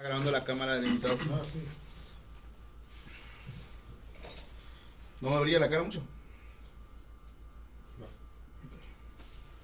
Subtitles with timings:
[0.00, 1.18] grabando la cámara del invitado.
[5.20, 6.02] ¿No me abría la cara mucho?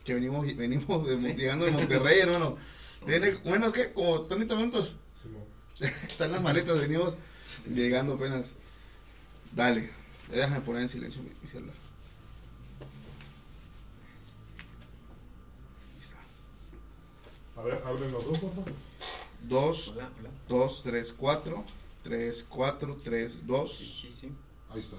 [0.04, 1.34] Que venimos, venimos de- Sí.
[1.34, 2.58] llegando de Monterrey, hermano.
[3.06, 4.94] Viene, bueno, es que como 30 minutos.
[5.80, 7.16] Están las maletas, venimos
[7.66, 8.54] llegando apenas.
[9.52, 9.90] Dale,
[10.30, 11.74] déjame poner en silencio mi, mi celular.
[15.94, 16.16] Ahí está.
[17.56, 18.72] A ver, hablen los dos, por favor.
[19.42, 20.30] 2, Hola, hola.
[20.48, 21.64] 2, 3, 4.
[22.02, 23.76] 3, 4, 3, Sí, 2.
[23.76, 24.32] sí, sí.
[24.70, 24.96] Ahí está,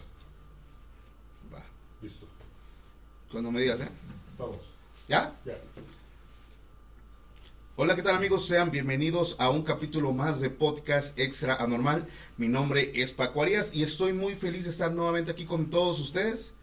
[1.54, 1.64] Va.
[2.02, 2.28] listo.
[3.32, 3.90] Cuando me digas, ¿eh?
[4.32, 4.58] Estamos.
[5.08, 5.34] ¿Ya?
[5.46, 5.58] Ya.
[7.78, 8.46] Hola, ¿qué tal amigos?
[8.48, 12.08] Sean bienvenidos a un capítulo más de Podcast Extra Anormal.
[12.36, 16.00] Mi nombre es Paco Arias y estoy muy feliz de estar nuevamente aquí con todos
[16.00, 16.54] ustedes.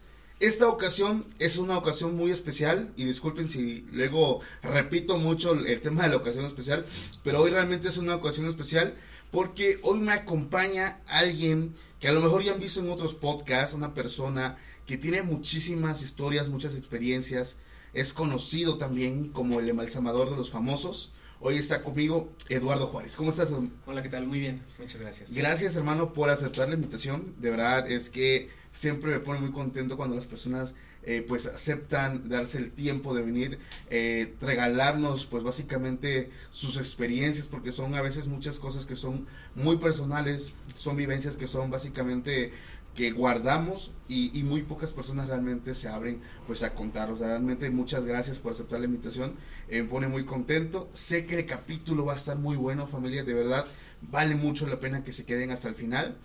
[0.41, 6.03] Esta ocasión es una ocasión muy especial y disculpen si luego repito mucho el, tema
[6.03, 6.85] de la ocasión especial,
[7.23, 8.95] pero hoy realmente es una ocasión especial
[9.31, 13.73] porque hoy me acompaña alguien que a lo mejor ya han visto en otros podcasts,
[13.73, 17.55] una persona que tiene muchísimas historias, muchas experiencias,
[17.93, 21.13] es conocido también como el embalsamador de los famosos.
[21.39, 23.15] Hoy está conmigo Eduardo Juárez.
[23.15, 23.53] ¿Cómo estás?
[23.85, 24.27] Hola, ¿qué tal?
[24.27, 25.33] Muy bien, muchas gracias.
[25.33, 27.35] Gracias hermano por aceptar la invitación.
[27.39, 30.75] De verdad es que siempre me pone muy contento cuando las personas
[31.07, 33.59] eh, pues aceptan darse el tiempo de venir,
[33.89, 39.77] eh, regalarnos pues básicamente sus experiencias porque son a veces muchas cosas que son muy
[39.77, 42.51] personales, son vivencias que son básicamente
[42.95, 47.13] que guardamos y, muy pocas personas realmente se abren pues a contar.
[47.13, 49.33] Realmente muchas gracias por aceptar la invitación.
[49.67, 50.89] Eh, me pone muy contento.
[50.93, 53.23] Sé que el capítulo va a estar muy bueno, familia.
[53.25, 53.65] De verdad,
[54.01, 56.15] vale mucho la pena que se queden hasta el final.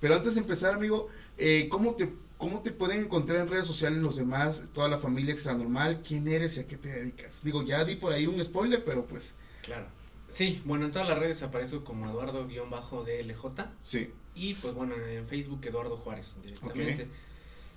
[0.00, 1.08] Pero antes de empezar, amigo,
[1.40, 5.32] eh, ¿cómo, te, ¿cómo te pueden encontrar en redes sociales los demás, toda la familia
[5.32, 6.02] extra normal?
[6.06, 7.42] ¿Quién eres y a qué te dedicas?
[7.42, 9.86] Digo, ya di por ahí un spoiler, pero pues Claro.
[10.28, 14.10] Sí, bueno, en todas las redes aparezco como Eduardo-DLJ sí.
[14.34, 17.08] y pues bueno, en Facebook Eduardo Juárez directamente.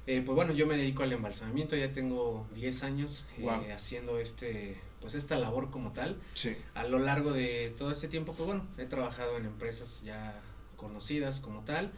[0.06, 4.78] Eh, pues bueno, yo me dedico al embalsamamiento, ya tengo 10 años eh, haciendo este
[5.00, 6.18] pues esta labor como tal.
[6.34, 10.42] Sí, A lo largo de todo este tiempo, pues bueno, he trabajado en empresas ya
[10.78, 11.92] conocidas como tal.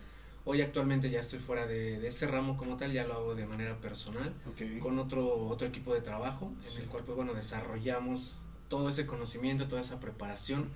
[0.47, 3.45] Hoy actualmente ya estoy fuera de, de ese ramo como tal, ya lo hago de
[3.47, 4.31] manera personal.
[4.79, 6.77] con otro, otro equipo de trabajo, Sí.
[6.77, 8.35] en el cual pues bueno, desarrollamos
[8.69, 10.69] todo ese conocimiento, toda esa preparación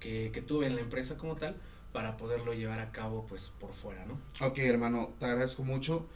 [0.00, 1.56] que, que tuve en la empresa como tal
[1.92, 4.18] para poderlo llevar a cabo pues por fuera, ¿no?
[4.46, 6.06] Ok, hermano, te agradezco mucho.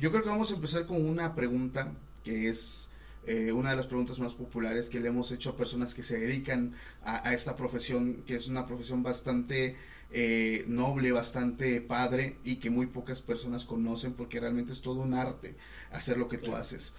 [0.00, 1.92] Yo creo que vamos a empezar con una pregunta
[2.24, 2.88] que es
[3.26, 6.18] eh, una de las preguntas más populares que le hemos hecho a personas que se
[6.18, 9.76] dedican a, a esta profesión, que es una profesión bastante
[10.10, 15.14] eh, noble, bastante padre y que muy pocas personas conocen porque realmente es todo un
[15.14, 15.56] arte
[15.90, 16.60] hacer lo que tú Claro.
[16.60, 16.94] haces.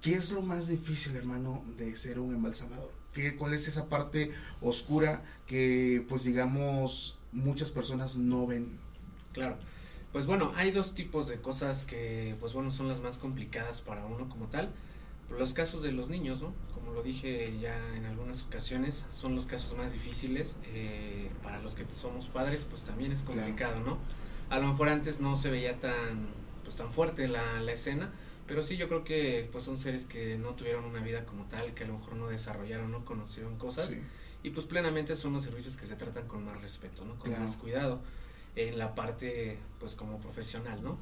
[0.00, 2.90] ¿Qué es lo más difícil, hermano, de ser un embalsamador?
[3.12, 8.78] ¿Qué, ¿Cuál es esa parte oscura que, pues digamos, muchas personas no ven?
[9.32, 9.56] Claro.
[10.12, 14.04] Pues bueno, hay dos tipos de cosas que pues bueno son las más complicadas para
[14.04, 14.70] uno como tal.
[15.30, 16.52] Los casos de los niños, ¿no?
[16.74, 20.56] Como lo dije ya en algunas ocasiones, son los casos más difíciles.
[20.64, 23.40] eh, para los que somos padres, pues también es Claro.
[23.40, 23.98] complicado, ¿no?
[24.50, 26.28] A lo mejor antes no se veía tan,
[26.64, 28.12] pues, tan fuerte la, la escena,
[28.46, 31.72] pero sí yo creo que pues son seres que no tuvieron una vida como tal,
[31.74, 33.86] que a lo mejor no desarrollaron, no conocieron cosas.
[33.88, 34.00] Sí.
[34.42, 37.14] Y pues plenamente son los servicios que se tratan con más respeto, ¿no?
[37.18, 37.44] Con Claro.
[37.46, 38.00] más cuidado
[38.56, 40.98] en la parte pues como profesional, ¿no?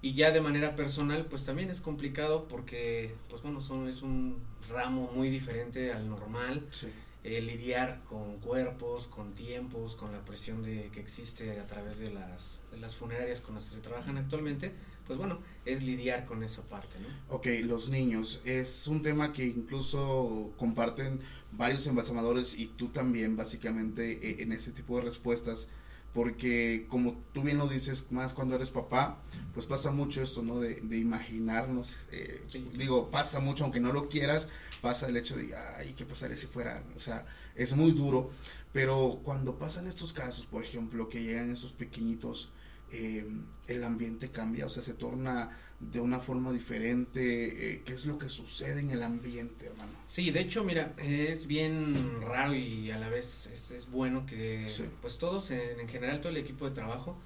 [0.00, 4.36] Y ya de manera personal pues también es complicado porque pues bueno, son, es un
[4.68, 6.86] ramo muy diferente al normal, Sí.
[7.24, 12.10] eh, lidiar con cuerpos, con tiempos, con la presión de que existe a través de
[12.10, 14.72] las, de las funerarias con las que se trabajan actualmente,
[15.06, 17.34] pues bueno, es lidiar con esa parte, ¿no?
[17.34, 18.40] Ok, los niños.
[18.44, 21.20] Es un tema que incluso comparten
[21.50, 25.68] varios embalsamadores y tú también, básicamente, eh, en ese tipo de respuestas.
[26.14, 29.18] Porque, como tú bien lo dices, más cuando eres papá,
[29.54, 30.58] pues pasa mucho esto, ¿no?
[30.58, 31.96] De, de imaginarnos.
[32.10, 32.66] eh, Sí.
[32.76, 34.48] Digo, pasa mucho, aunque no lo quieras,
[34.80, 36.82] pasa el hecho de, ay, ¿qué pasaría si fuera?
[36.96, 38.30] O sea, es muy duro.
[38.72, 42.50] Pero cuando pasan estos casos, por ejemplo, que llegan esos pequeñitos,
[42.90, 43.26] eh,
[43.66, 47.74] el ambiente cambia, o sea, se torna de una forma diferente.
[47.74, 49.92] eh, ¿Qué es lo que sucede en el ambiente, hermano?
[50.08, 54.66] Sí, de hecho, mira, es bien raro y a la vez es, es bueno que
[54.68, 54.84] Sí.
[55.00, 57.16] pues todos, en, en general todo el equipo de trabajo,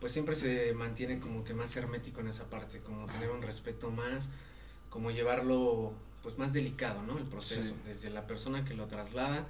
[0.00, 3.90] pues siempre se mantiene como que más hermético en esa parte, como tener un respeto
[3.90, 4.28] más,
[4.90, 5.92] como llevarlo
[6.22, 7.18] pues más delicado, ¿no?
[7.18, 7.74] El proceso, Sí.
[7.86, 9.46] desde la persona que lo traslada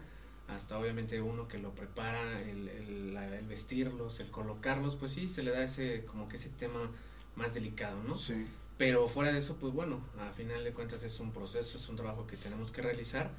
[0.49, 5.51] hasta obviamente uno que lo prepara, el, el vestirlos, el colocarlos, pues sí, se le
[5.51, 6.91] da ese como que ese tema
[7.37, 8.15] más delicado, ¿no?
[8.15, 8.47] Sí,
[8.79, 11.97] Pero fuera de eso, pues bueno, a final de cuentas es un proceso, es un
[11.97, 13.31] trabajo que tenemos que realizar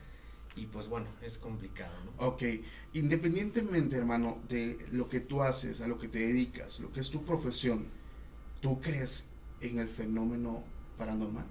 [0.56, 2.28] y pues bueno, es complicado, ¿no?
[2.28, 2.44] Ok,
[2.94, 7.10] independientemente, hermano, de lo que tú haces, a lo que te dedicas, lo que es
[7.10, 7.88] tu profesión,
[8.62, 9.26] ¿tú crees
[9.62, 10.64] en el fenómeno
[10.98, 11.46] paranormal?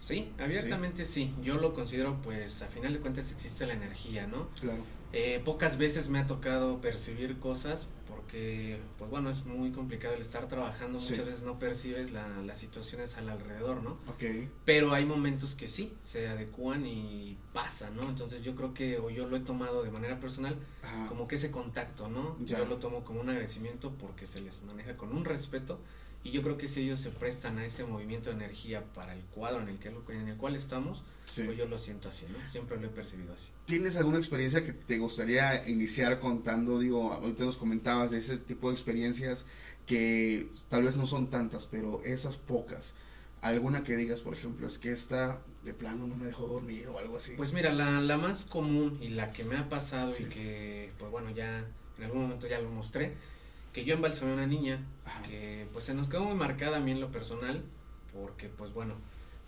[0.00, 1.34] Sí, abiertamente sí.
[1.42, 4.48] Yo lo considero, pues, a final de cuentas existe la energía, ¿no?
[4.60, 4.82] Claro.
[5.12, 7.88] Eh, pocas veces me ha tocado percibir cosas
[8.28, 11.12] porque, pues bueno, es muy complicado el estar trabajando, Sí.
[11.12, 13.92] muchas veces no percibes la, las situaciones al alrededor, ¿no?
[14.06, 14.22] Ok,
[14.66, 18.02] Pero hay momentos que sí, se adecúan y pasa, ¿no?
[18.02, 21.36] Entonces yo creo que, o yo lo he tomado de manera personal, ajá, como que
[21.36, 22.36] ese contacto, ¿no?
[22.44, 22.58] Ya.
[22.58, 25.80] Yo lo tomo como un agradecimiento porque se les maneja con un respeto
[26.24, 29.22] y yo creo que si ellos se prestan a ese movimiento de energía para el
[29.22, 31.42] cuadro en el, que, en el cual estamos, sí.
[31.44, 32.48] pues yo lo siento así, ¿no?
[32.50, 33.48] Siempre lo he percibido así.
[33.66, 36.78] ¿Tienes alguna experiencia que te gustaría iniciar contando?
[36.80, 39.46] Digo, ahorita nos comentabas de ese tipo de experiencias
[39.86, 42.94] que tal vez no son tantas, pero esas pocas.
[43.40, 46.98] Alguna que digas, por ejemplo, es que esta de plano no me dejó dormir o
[46.98, 47.34] algo así.
[47.36, 50.24] Pues mira, la, la más común y la que me ha pasado Sí.
[50.24, 51.64] y que, pues bueno, ya
[51.98, 53.14] en algún momento ya lo mostré,
[53.78, 55.22] que yo embalsamé a una niña Ajá.
[55.22, 57.62] que pues se nos quedó muy marcada a mí en lo personal,
[58.12, 58.94] porque pues bueno,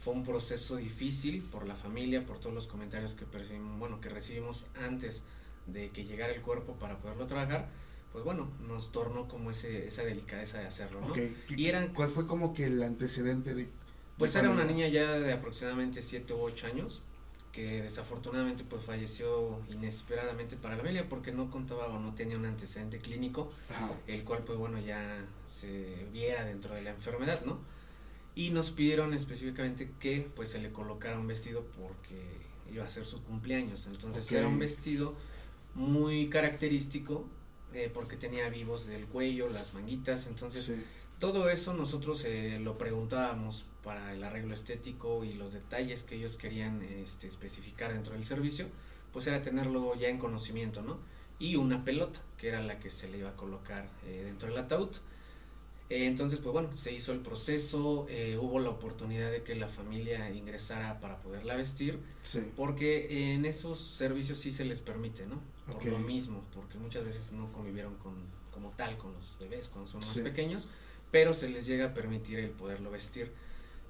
[0.05, 4.09] fue un proceso difícil por la familia, por todos los comentarios que percibimos, bueno, que
[4.09, 5.25] recibimos antes
[5.67, 7.69] de que llegara el cuerpo para poderlo trabajar,
[8.13, 11.09] pues bueno, nos tornó como ese, esa delicadeza de hacerlo, ¿no?
[11.09, 11.15] Ok,
[11.49, 13.69] ¿qué- Y eran- ¿Cuál fue como que el antecedente de...?
[14.17, 17.03] Pues era una niña ya de aproximadamente 7 u 8 años
[17.53, 22.47] que desafortunadamente pues falleció inesperadamente para la familia porque no contaba o no tenía un
[22.47, 27.59] antecedente clínico Ajá, el cual pues bueno ya se viera dentro de la enfermedad, ¿no?
[28.37, 32.23] Y nos pidieron específicamente que pues se le colocara un vestido porque
[32.73, 35.17] iba a ser su cumpleaños, entonces era un vestido
[35.75, 37.27] muy característico
[37.75, 40.83] eh, porque tenía vivos del cuello, las manguitas, entonces sí.
[41.21, 46.37] Todo eso nosotros eh, lo preguntábamos para el arreglo estético y los detalles que ellos
[46.37, 48.67] querían este, especificar dentro del servicio,
[49.13, 50.99] pues era tenerlo ya en conocimiento, ¿no?
[51.39, 54.59] Y una pelota, que era la que se le iba a colocar eh, dentro del
[54.59, 54.91] ataúd.
[55.89, 59.69] Eh, entonces, pues bueno, se hizo el proceso, eh, hubo la oportunidad de que la
[59.69, 62.41] familia ingresara para poderla vestir, Sí.
[62.57, 65.41] porque en esos servicios sí se les permite, ¿no?
[65.67, 68.15] Por lo mismo, porque muchas veces no convivieron con,
[68.53, 70.21] como tal con los bebés cuando son más Sí.
[70.23, 70.69] pequeños,
[71.11, 73.33] pero se les llega a permitir el poderlo vestir.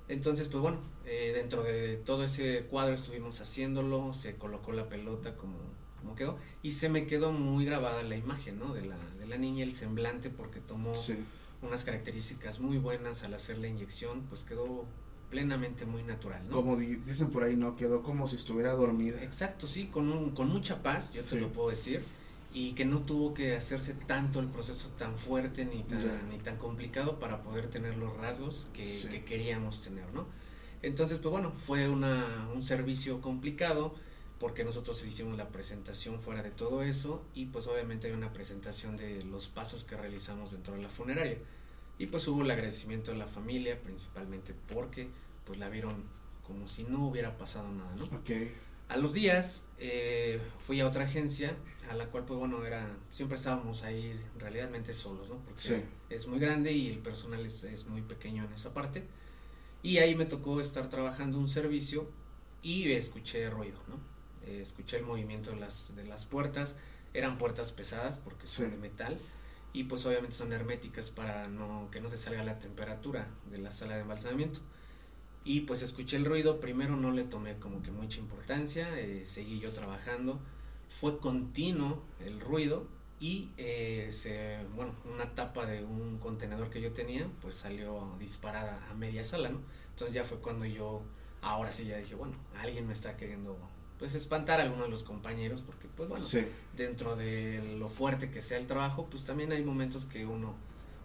[0.08, 5.36] Entonces, pues bueno, eh, dentro de todo ese cuadro estuvimos haciéndolo, se colocó la pelota
[5.36, 5.58] como,
[6.00, 8.74] como quedó, y se me quedó muy grabada la imagen, ¿no?
[8.74, 11.14] De la, de la niña, el semblante, porque tomó Sí.
[11.62, 14.86] unas características muy buenas al hacer la inyección, pues quedó
[15.28, 16.56] plenamente muy natural, ¿no?
[16.56, 17.76] Como di- dicen por ahí, ¿no?
[17.76, 19.22] Quedó como si estuviera dormida.
[19.22, 21.38] Exacto, sí, con, un, con mucha paz, yo te Sí.
[21.38, 22.02] lo puedo decir,
[22.52, 26.22] y que no tuvo que hacerse tanto el proceso tan fuerte ni tan, Ya.
[26.30, 29.08] ni tan complicado para poder tener los rasgos que, Sí.
[29.08, 30.26] que queríamos tener, ¿no?
[30.82, 33.94] Entonces, pues bueno, fue una, un servicio complicado
[34.38, 38.96] porque nosotros hicimos la presentación fuera de todo eso y pues obviamente hay una presentación
[38.96, 41.36] de los pasos que realizamos dentro de la funeraria.
[41.98, 45.10] Y pues hubo el agradecimiento de la familia, principalmente porque
[45.44, 46.04] pues la vieron
[46.46, 48.04] como si no hubiera pasado nada, ¿no?
[48.16, 48.30] Ok.
[48.90, 51.54] A los días eh, fui a otra agencia,
[51.88, 55.36] a la cual pues bueno, era, siempre estábamos ahí realmente solos, ¿no?
[55.38, 55.82] Porque Sí.
[56.10, 59.04] es muy grande y el personal es, es muy pequeño en esa parte.
[59.82, 62.10] Y ahí me tocó estar trabajando un servicio
[62.62, 63.96] y escuché ruido, ¿no?
[64.46, 66.76] Eh, escuché el movimiento de las, de las puertas,
[67.14, 68.70] eran puertas pesadas porque son Sí.
[68.72, 69.18] de metal
[69.72, 73.70] y pues obviamente son herméticas para no, que no se salga la temperatura de la
[73.70, 74.60] sala de embalsamamiento.
[75.44, 79.58] Y pues escuché el ruido, primero no le tomé como que mucha importancia, eh, seguí
[79.58, 80.38] yo trabajando,
[81.00, 82.86] fue continuo el ruido
[83.20, 88.86] y eh, se, bueno, una tapa de un contenedor que yo tenía pues salió disparada
[88.90, 89.60] a media sala, ¿no?
[89.92, 91.02] Entonces ya fue cuando yo,
[91.40, 93.56] ahora sí ya dije, bueno, alguien me está queriendo
[93.98, 96.46] pues espantar a alguno de los compañeros porque pues bueno, Sí.
[96.76, 100.54] dentro de lo fuerte que sea el trabajo, pues también hay momentos que uno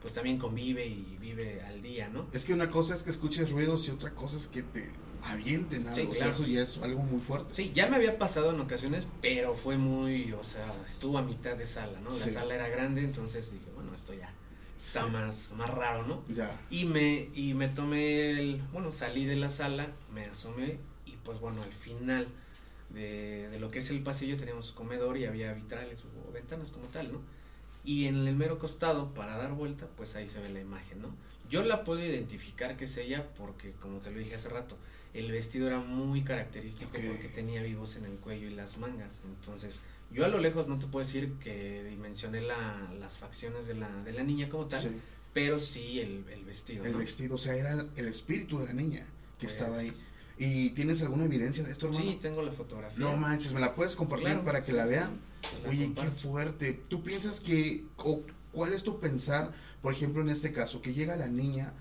[0.05, 2.27] pues también convive y vive al día, ¿no?
[2.31, 4.91] Es que una cosa es que escuches ruidos y otra cosa es que te
[5.23, 5.95] avienten algo.
[5.95, 7.55] Sí, O sea, eso ya es algo muy fuerte.
[7.55, 11.57] Sí, ya me había pasado en ocasiones, pero fue muy, o sea, estuvo a mitad
[11.57, 12.11] de sala, ¿no?
[12.11, 12.29] La Sí.
[12.29, 14.31] sala era grande, entonces dije, bueno, esto ya
[14.77, 15.09] está Sí.
[15.11, 16.23] más, más raro, ¿no?
[16.29, 16.55] Ya.
[16.69, 21.39] Y me, y me tomé el, bueno, salí de la sala, me asomé y pues
[21.39, 22.27] bueno, al final
[22.91, 26.89] de, de lo que es el pasillo teníamos comedor y había vitrales o ventanas como
[26.89, 27.21] tal, ¿no?
[27.85, 31.09] Y en el mero costado, para dar vuelta, pues ahí se ve la imagen, ¿no?
[31.49, 34.75] Yo la puedo identificar que es ella porque, como te lo dije hace rato,
[35.13, 39.21] el vestido era muy característico porque tenía vivos en el cuello y las mangas.
[39.23, 39.79] Entonces,
[40.11, 43.89] yo a lo lejos no te puedo decir que dimensioné la, las facciones de la,
[44.03, 44.89] de la niña como tal, Sí.
[45.33, 46.83] pero sí el, el vestido.
[46.83, 46.97] El ¿no?
[46.97, 49.05] vestido, o sea, era el espíritu de la niña
[49.39, 49.93] que Pues, estaba ahí.
[50.37, 52.03] ¿Y tienes alguna evidencia de esto, hermano?
[52.11, 52.97] Sí, tengo la fotografía.
[52.99, 55.11] No manches, ¿me la puedes compartir Claro, para que sí, la vean?
[55.11, 55.19] sí,
[55.67, 56.73] Oye, qué fuerte.
[56.73, 61.15] ¿Tú piensas que, o cuál es tu pensar, por ejemplo, en este caso, que llega
[61.15, 61.73] la niña,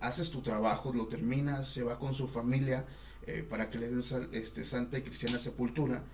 [0.00, 2.86] haces tu trabajo, lo terminas, se va con su familia
[3.26, 6.04] eh, para que le den sal- este, santa y cristiana sepultura,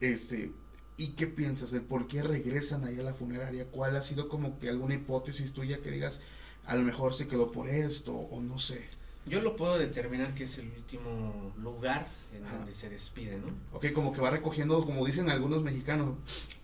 [0.00, 0.52] este,
[0.96, 3.66] ¿y qué piensas del por qué regresan ahí a la funeraria?
[3.70, 6.20] ¿Cuál ha sido como que alguna hipótesis tuya que digas,
[6.66, 8.84] a lo mejor se quedó por esto, o no sé?
[9.26, 12.58] Yo lo puedo determinar que es el último lugar en Ajá.
[12.58, 13.46] donde se despide, ¿no?
[13.72, 16.16] Ok, como que va recogiendo, como dicen algunos mexicanos,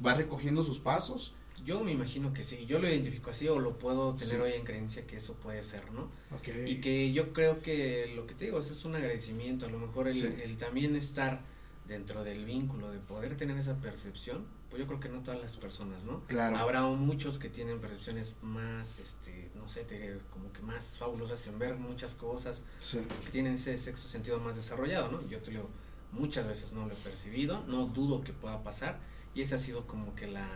[0.04, 1.34] va recogiendo sus pasos.
[1.64, 4.40] Yo me imagino que sí, yo lo identifico así o lo puedo tener Sí.
[4.40, 6.10] hoy en creencia que eso puede ser, ¿no?
[6.34, 6.48] Ok.
[6.66, 9.78] Y que yo creo que lo que te digo es, es un agradecimiento, a lo
[9.78, 10.26] mejor el, Sí.
[10.42, 11.40] el también estar
[11.90, 15.56] dentro del vínculo, de poder tener esa percepción, pues yo creo que no todas las
[15.56, 16.20] personas, ¿no?
[16.28, 16.56] Claro.
[16.56, 21.58] Habrá muchos que tienen percepciones más, este, no sé, te- como que más fabulosas en
[21.58, 23.00] ver muchas cosas, Sí.
[23.24, 25.26] que tienen ese sexto sentido más desarrollado, ¿no?
[25.28, 25.68] Yo te digo,
[26.12, 29.00] muchas veces no lo he percibido, no dudo que pueda pasar,
[29.34, 30.46] y esa ha sido como que la,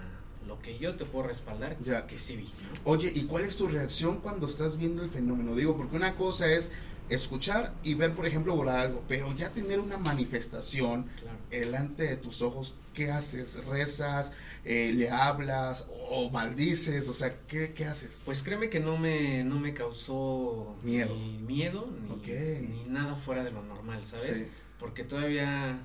[0.47, 2.07] lo que yo te puedo respaldar, Ya.
[2.07, 2.79] que sí vi, ¿no?
[2.93, 5.57] Oye, ¿y cuál es tu reacción cuando estás viendo el fenómeno?
[5.57, 6.71] Digo, porque una cosa es
[7.09, 11.39] escuchar y ver, por ejemplo, volar algo, pero ya tener una manifestación Claro.
[11.51, 13.63] delante de tus ojos, ¿qué haces?
[13.67, 14.33] ¿Rezas?
[14.65, 15.87] Eh, ¿Le hablas?
[16.11, 17.09] ¿O maldices?
[17.09, 18.23] O sea, ¿qué, qué haces?
[18.25, 21.15] Pues créeme que no me, no me causó Miedo.
[21.15, 21.89] ni miedo
[22.27, 24.39] ni, nada fuera de lo normal, ¿sabes?
[24.39, 24.47] Sí.
[24.79, 25.79] Porque todavía,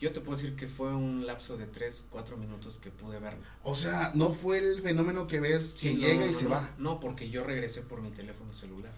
[0.00, 3.40] yo te puedo decir que fue un lapso de 3, 4 minutos que pude verlo.
[3.62, 6.50] O sea, no fue el fenómeno que ves que no, llega y no, se no,
[6.50, 6.70] va.
[6.78, 8.92] No, porque yo regresé por mi teléfono celular.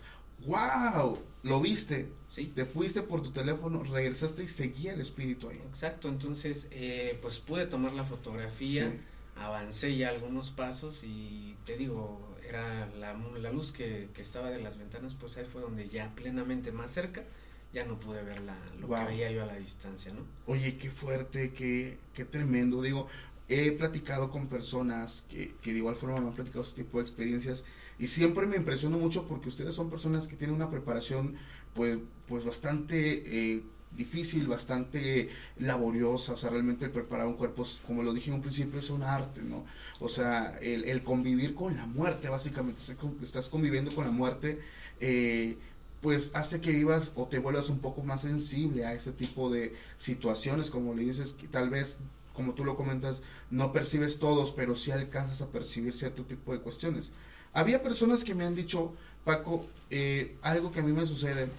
[0.46, 1.18] ¡Wow!
[1.42, 2.08] Lo viste.
[2.28, 5.58] Sí, Te fuiste por tu teléfono, regresaste y seguía el espíritu ahí.
[5.68, 6.08] exacto.
[6.08, 8.96] Entonces, eh, pues pude tomar la fotografía, Sí.
[9.36, 14.60] avancé ya algunos pasos y te digo, era la, la luz que, que estaba de
[14.60, 17.24] las ventanas, pues ahí fue donde ya plenamente más cerca,
[17.72, 18.98] ya no pude ver la, lo Wow.
[19.00, 20.20] que veía yo a la distancia, ¿no?
[20.46, 22.80] Oye, qué fuerte, qué, qué tremendo.
[22.82, 23.08] Digo,
[23.50, 27.64] he platicado con personas que, de igual forma me han platicado este tipo de experiencias
[27.98, 31.34] y siempre me impresiono mucho porque ustedes son personas que tienen una preparación
[31.74, 33.62] pues, pues bastante eh,
[33.96, 35.28] difícil, bastante
[35.58, 36.32] laboriosa.
[36.32, 39.02] O sea, realmente el preparar un cuerpo, como lo dije en un principio, es un
[39.02, 39.64] arte, ¿no?
[39.98, 42.80] O sea, el, convivir con la muerte, básicamente,
[43.22, 44.60] estás conviviendo con la muerte.
[45.00, 45.58] eh,
[46.00, 49.74] pues hace que vivas o te vuelvas un poco más sensible a ese tipo de
[49.98, 51.98] situaciones, como le dices, tal vez,
[52.40, 53.20] como tú lo comentas,
[53.50, 57.12] no percibes todos, pero sí alcanzas a percibir cierto tipo de cuestiones.
[57.52, 58.94] Había personas que me han dicho,
[59.24, 61.50] Paco, eh, algo que a mí me sucede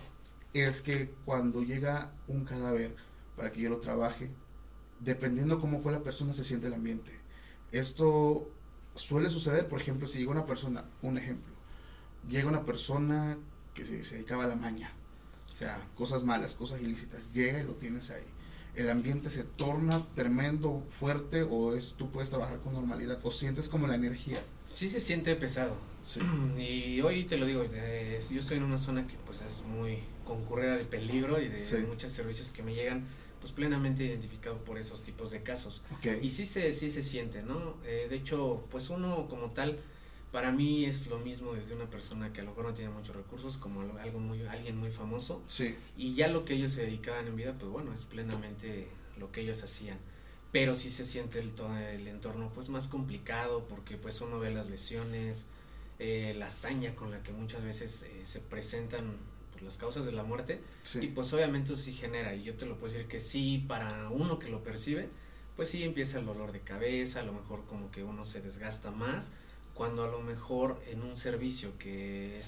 [0.54, 2.96] es que cuando llega un cadáver
[3.36, 4.32] para que yo lo trabaje,
[5.00, 7.12] dependiendo cómo fue la persona, se siente el ambiente.
[7.72, 8.50] Esto
[8.96, 11.54] suele suceder, por ejemplo, si llega una persona, un ejemplo,
[12.28, 13.38] llega una persona
[13.76, 14.92] que se, se dedicaba a la maña,
[15.54, 18.26] o sea, cosas malas, cosas ilícitas, llega y lo tienes ahí.
[18.76, 23.68] El ambiente se torna tremendo, fuerte, o es tú puedes trabajar con normalidad, o sientes
[23.68, 24.42] como la energía.
[24.74, 25.76] Sí se siente pesado.
[26.04, 26.20] Sí.
[26.58, 30.00] Y hoy te lo digo, eh, yo estoy en una zona que pues es muy
[30.26, 31.78] concurrida de peligro y de Sí.
[31.88, 33.06] muchos servicios que me llegan
[33.42, 35.82] pues plenamente identificado por esos tipos de casos.
[35.98, 36.22] Ok.
[36.22, 37.76] Y sí se, sí se siente, ¿no?
[37.86, 39.80] Eh, de hecho, pues uno como tal,
[40.32, 43.16] para mí es lo mismo desde una persona que a lo mejor no tiene muchos
[43.16, 47.28] recursos, como algo- muy, alguien muy famoso, Sí, y ya lo que ellos se dedicaban
[47.28, 49.98] en vida, pues bueno, es plenamente lo que ellos hacían.
[50.52, 51.54] Pero sí se siente el,
[51.94, 55.46] el entorno pues más complicado porque pues uno ve las lesiones,
[56.00, 59.18] eh, la hazaña con la que muchas veces eh, se presentan
[59.52, 61.08] pues, las causas de la muerte y sí.
[61.14, 64.40] pues obviamente eso sí genera y yo te lo puedo decir que sí para uno
[64.40, 65.10] que lo percibe
[65.56, 68.90] pues sí empieza el dolor de cabeza, a lo mejor como que uno se desgasta
[68.92, 69.32] más
[69.74, 72.46] cuando a lo mejor en un servicio que es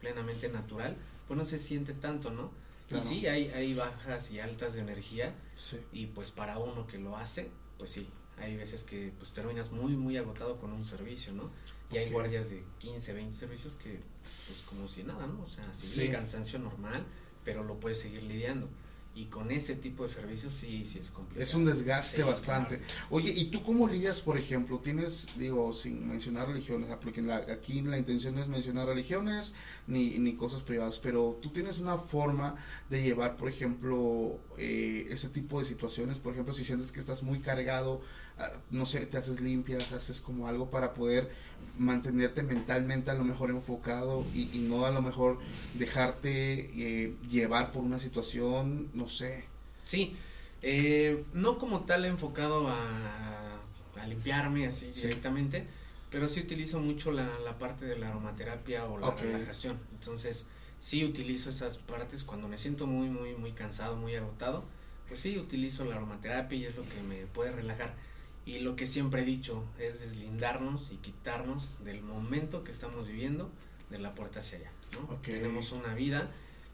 [0.00, 0.96] plenamente natural
[1.28, 2.50] pues no se siente tanto, ¿no?
[2.88, 3.04] Claro.
[3.04, 5.78] Y sí, hay, hay bajas y altas de energía sí.
[5.92, 9.92] y pues para uno que lo hace, pues sí, hay veces que pues terminas muy
[9.96, 11.50] muy agotado con un servicio, ¿no?
[11.90, 14.00] Y hay guardias de 15, 20 servicios que
[14.46, 15.42] pues como si nada, ¿no?
[15.42, 16.08] O sea, sí, Sí.
[16.10, 17.04] cansancio normal,
[17.44, 18.68] pero lo puedes seguir lidiando.
[19.14, 21.42] Y con ese tipo de servicios sí, sí es complicado.
[21.44, 22.78] Es un desgaste Sí, bastante.
[22.78, 22.92] claro.
[23.10, 24.78] Oye, ¿y tú cómo lidias, por ejemplo?
[24.78, 29.52] Tienes, digo, sin mencionar religiones, ah, porque la- aquí la intención no es mencionar religiones
[29.86, 32.56] ni, ni cosas privadas, pero tú tienes una forma
[32.88, 36.18] de llevar, por ejemplo, eh, ese tipo de situaciones.
[36.18, 38.00] Por ejemplo, si sientes que estás muy cargado,
[38.70, 41.30] no sé, te haces limpias, haces como algo para poder
[41.76, 45.38] mantenerte mentalmente a lo mejor enfocado y, y no a lo mejor
[45.72, 46.70] dejarte
[47.04, 49.44] eh, llevar por una situación, no sé.
[49.86, 50.16] Sí,
[50.62, 53.60] eh, no como tal enfocado a,
[53.96, 55.02] a limpiarme así Sí.
[55.02, 55.66] directamente,
[56.10, 59.78] pero sí utilizo mucho la, la parte de la aromaterapia o la relajación.
[59.92, 60.46] Entonces,
[60.78, 64.64] sí utilizo esas partes cuando me siento muy, muy, muy cansado, muy agotado.
[65.08, 67.94] Pues sí, utilizo la aromaterapia y es lo que me puede relajar.
[68.44, 73.50] Y lo que siempre he dicho es deslindarnos y quitarnos del momento que estamos viviendo
[73.90, 74.70] de la puerta hacia allá.
[74.92, 75.16] ¿no?
[75.22, 76.30] Tenemos una vida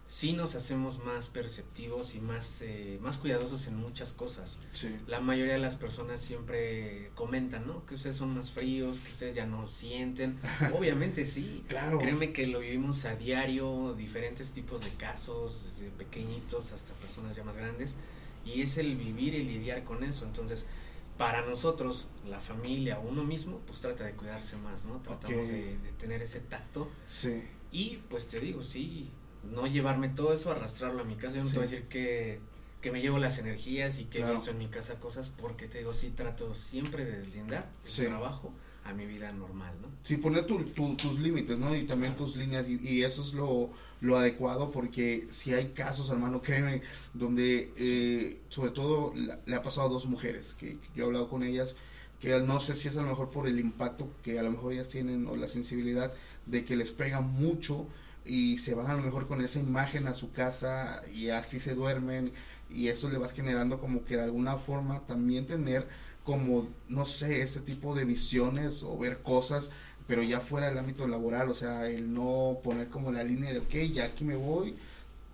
[0.08, 4.58] sí nos hacemos más perceptivos y más, eh, más cuidadosos en muchas cosas.
[5.06, 7.84] La mayoría de las personas siempre comentan, ¿no?
[7.86, 10.38] Que ustedes son más fríos, que ustedes ya no sienten.
[10.76, 11.62] Obviamente sí.
[11.68, 11.98] Claro.
[11.98, 17.44] Créeme que lo vivimos a diario, diferentes tipos de casos, desde pequeñitos hasta personas ya
[17.44, 17.96] más grandes.
[18.44, 20.24] Y es el vivir y lidiar con eso.
[20.24, 20.66] Entonces,
[21.18, 24.98] para nosotros, la familia, uno mismo, pues trata de cuidarse más, ¿no?
[25.00, 26.88] Tratamos de, de, tener ese tacto.
[27.06, 27.42] Sí.
[27.72, 29.10] Y pues te digo, sí,
[29.42, 31.36] no llevarme todo eso, arrastrarlo a mi casa.
[31.36, 32.40] Yo no te voy a decir que,
[32.80, 35.78] que, me llevo las energías y que he visto en mi casa cosas, porque te
[35.78, 38.54] digo, sí trato siempre de deslindar el trabajo
[38.88, 39.88] a mi vida normal, ¿no?
[40.02, 41.76] Sí, poner tus límites, ¿no?
[41.76, 46.40] Y también tus líneas, y, eso es lo, lo, adecuado, porque si hay casos, hermano,
[46.40, 46.80] créeme,
[47.12, 51.42] donde eh, sobre todo le ha pasado a dos mujeres, que, yo he hablado con
[51.42, 51.76] ellas,
[52.20, 54.72] que no sé si es a lo mejor por el impacto que a lo mejor
[54.72, 56.12] ellas tienen o la sensibilidad
[56.46, 57.86] de que les pega mucho
[58.24, 61.74] y se van a lo mejor con esa imagen a su casa y así se
[61.74, 62.32] duermen
[62.70, 65.86] y eso le vas generando como que de alguna forma también tener
[66.28, 69.70] como, no sé, ese tipo de visiones o ver cosas,
[70.06, 73.60] pero ya fuera del ámbito laboral, o sea, el no poner como la línea de,
[73.60, 74.74] ok, ya aquí me voy,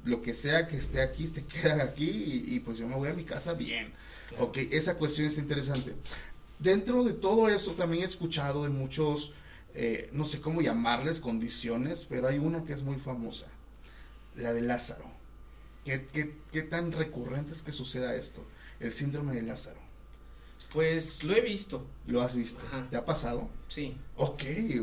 [0.05, 3.13] lo que sea que esté aquí, te queda aquí y, pues yo me voy a
[3.13, 3.93] mi casa bien.
[4.39, 5.95] Ok, esa cuestión es interesante.
[6.61, 9.33] Dentro de todo eso también he escuchado de muchos
[9.75, 13.47] eh, no sé cómo llamarles condiciones, pero hay una que es muy famosa,
[14.37, 15.07] la de Lázaro.
[15.85, 16.07] ¿Qué,
[16.53, 18.47] qué, tan recurrente es que suceda esto?
[18.79, 19.84] El síndrome de Lázaro.
[20.75, 21.87] Pues lo he visto.
[22.09, 22.61] ¿Lo has visto?
[22.91, 23.49] ¿Te ha pasado?
[23.69, 23.97] Sí.
[24.17, 24.43] Ok,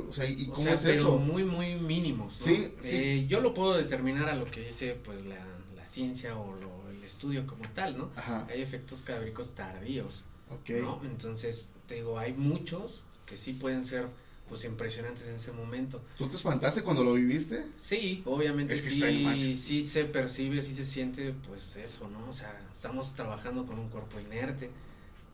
[0.10, 1.18] o sea, ¿y cómo es pero eso?
[1.18, 2.34] muy, muy mínimos.
[2.38, 5.46] Sí, eh, yo lo puedo determinar a lo que dice pues la,
[5.76, 6.58] la ciencia o
[6.90, 8.10] el estudio como tal, ¿no?
[8.50, 10.24] Hay efectos cadavéricos tardíos.
[10.50, 10.70] Ok.
[11.04, 14.08] Entonces, te digo, hay muchos que sí pueden ser
[14.48, 16.02] pues impresionantes en ese momento.
[16.18, 17.66] ¿Tú te espantaste cuando lo viviste?
[17.82, 22.30] Sí, obviamente es que sí, sí se percibe, sí se siente pues eso, ¿no?
[22.30, 24.70] O sea, estamos trabajando con un cuerpo inerte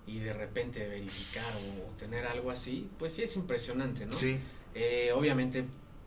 [0.08, 4.14] y de repente verificar o, tener algo así, pues sí es impresionante, ¿no?
[4.14, 4.40] Sí.
[4.74, 5.66] Eh, obviamente,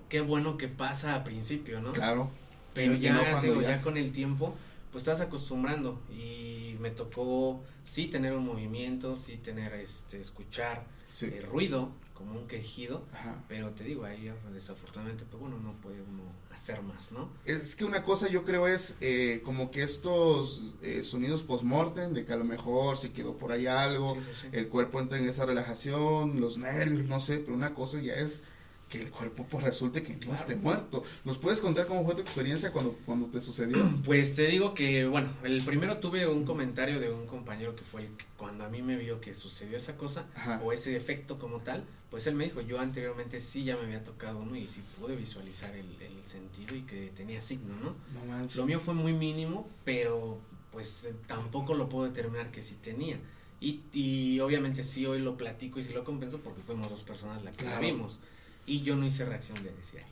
[0.09, 1.93] qué bueno que pasa a principio, ¿no?
[1.93, 2.31] Claro.
[2.73, 3.61] Pero ya, ya...
[3.61, 4.57] ya con el tiempo,
[4.91, 10.85] pues estás acostumbrando y me tocó sí tener un movimiento, sí tener este escuchar
[11.21, 13.03] el ruido, como un quejido,
[13.49, 17.31] pero te digo, ahí desafortunadamente, pues bueno, no puede uno hacer más, ¿no?
[17.47, 22.27] Es que una cosa yo creo es eh, como que estos eh, sonidos post-mortem, de
[22.27, 24.19] que a lo mejor se quedó por ahí algo,
[24.53, 28.45] el cuerpo entra en esa relajación, los nervios, no sé, pero una cosa ya es
[28.91, 31.05] que el cuerpo pues resulte que no esté muerto.
[31.25, 33.79] ¿Nos puedes contar cómo fue tu experiencia cuando, cuando te sucedió?
[34.05, 38.03] Pues te digo que, bueno, el primero tuve un comentario de un compañero que fue
[38.03, 40.27] el que cuando a mí me vio que sucedió esa cosa
[40.65, 44.03] o ese efecto como tal, pues él me dijo, yo anteriormente sí ya me había
[44.03, 45.87] tocado uno y sí pude visualizar el,
[46.27, 47.95] sentido y que tenía signo, ¿no?
[48.15, 50.39] no lo mío fue muy mínimo, pero
[50.71, 53.19] pues eh, tampoco lo puedo determinar que sí tenía.
[53.61, 57.43] Y, y obviamente sí hoy lo platico y sí lo compenso porque fuimos dos personas
[57.43, 58.21] las que la vimos.
[58.67, 60.03] Y yo no hice reacción de decir,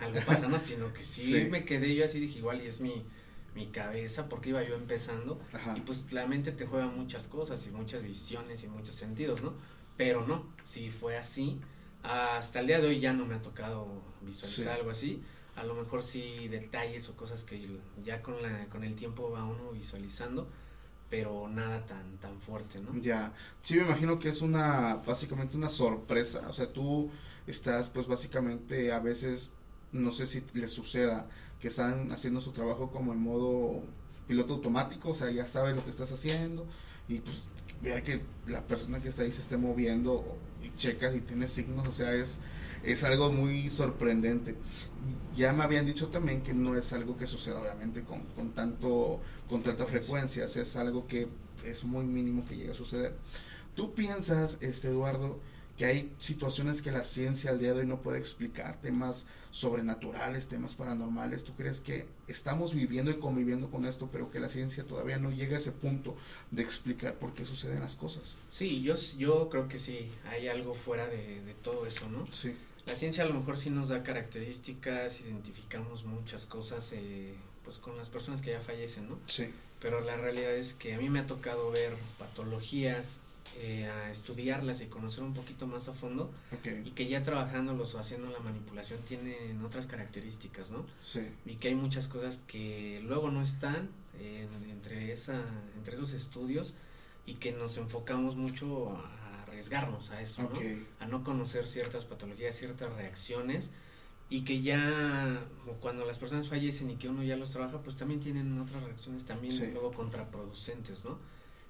[0.00, 0.58] algo pasa, ¿no?
[0.58, 3.04] Sino que sí, me quedé yo así, dije, igual y es mi,
[3.54, 5.40] mi cabeza, porque iba yo empezando.
[5.74, 9.54] Y pues la mente te juega muchas cosas y muchas visiones y muchos sentidos, ¿no?
[9.96, 11.60] Pero no, si fue así.
[12.02, 15.22] Hasta el día de hoy ya no me ha tocado visualizar algo así.
[15.56, 17.66] A lo mejor sí detalles o cosas que
[18.04, 20.48] ya con, la, con el tiempo va uno visualizando
[21.08, 22.92] pero nada tan tan fuerte, ¿no?
[23.00, 23.32] Ya,
[23.62, 27.10] sí me imagino que es una básicamente una sorpresa, o sea, tú
[27.46, 29.52] estás pues básicamente a veces,
[29.92, 31.26] no sé si les suceda,
[31.60, 33.82] que están haciendo su trabajo como en modo
[34.28, 36.66] piloto automático, o sea, ya sabes lo que estás haciendo
[37.08, 37.44] y pues
[37.82, 41.86] ver que la persona que está ahí se esté moviendo y checas y tiene signos,
[41.86, 42.40] o sea, es,
[42.82, 44.56] es algo muy sorprendente.
[45.36, 49.20] Ya me habían dicho también que no es algo que suceda obviamente con, con, tanto,
[49.48, 51.28] con tanta frecuencia, es algo que
[51.64, 53.14] es muy mínimo que llegue a suceder.
[53.74, 55.38] ¿Tú piensas, este Eduardo,
[55.76, 60.48] que hay situaciones que la ciencia al día de hoy no puede explicar, temas sobrenaturales,
[60.48, 61.44] temas paranormales.
[61.44, 65.30] ¿Tú crees que estamos viviendo y conviviendo con esto, pero que la ciencia todavía no
[65.30, 66.16] llega a ese punto
[66.50, 68.36] de explicar por qué suceden las cosas?
[68.50, 72.26] Sí, yo, yo creo que sí, hay algo fuera de, todo eso, ¿no?
[72.32, 72.54] Sí.
[72.86, 77.34] La ciencia a lo mejor sí nos da características, identificamos muchas cosas, eh,
[77.64, 79.18] pues con las personas que ya fallecen, ¿no?
[79.26, 79.50] Sí.
[79.80, 83.20] Pero la realidad es que a mí me ha tocado ver patologías
[83.58, 86.30] eh, a estudiarlas y conocer un poquito más a fondo
[86.84, 90.84] y que ya trabajándolos o haciendo la manipulación tienen otras características, ¿no?
[91.00, 91.26] Sí.
[91.46, 93.88] Y que hay muchas cosas que luego no están
[94.20, 95.42] en- entre, esa,
[95.76, 96.74] entre esos estudios
[97.24, 100.60] y que nos enfocamos mucho a arriesgarnos a eso, ¿no?
[101.00, 103.70] A no conocer ciertas patologías, ciertas reacciones
[104.28, 105.40] y que ya
[105.80, 109.24] cuando las personas fallecen y que uno ya los trabaja, pues también tienen otras reacciones
[109.24, 109.70] también Sí.
[109.72, 111.18] luego contraproducentes, ¿no?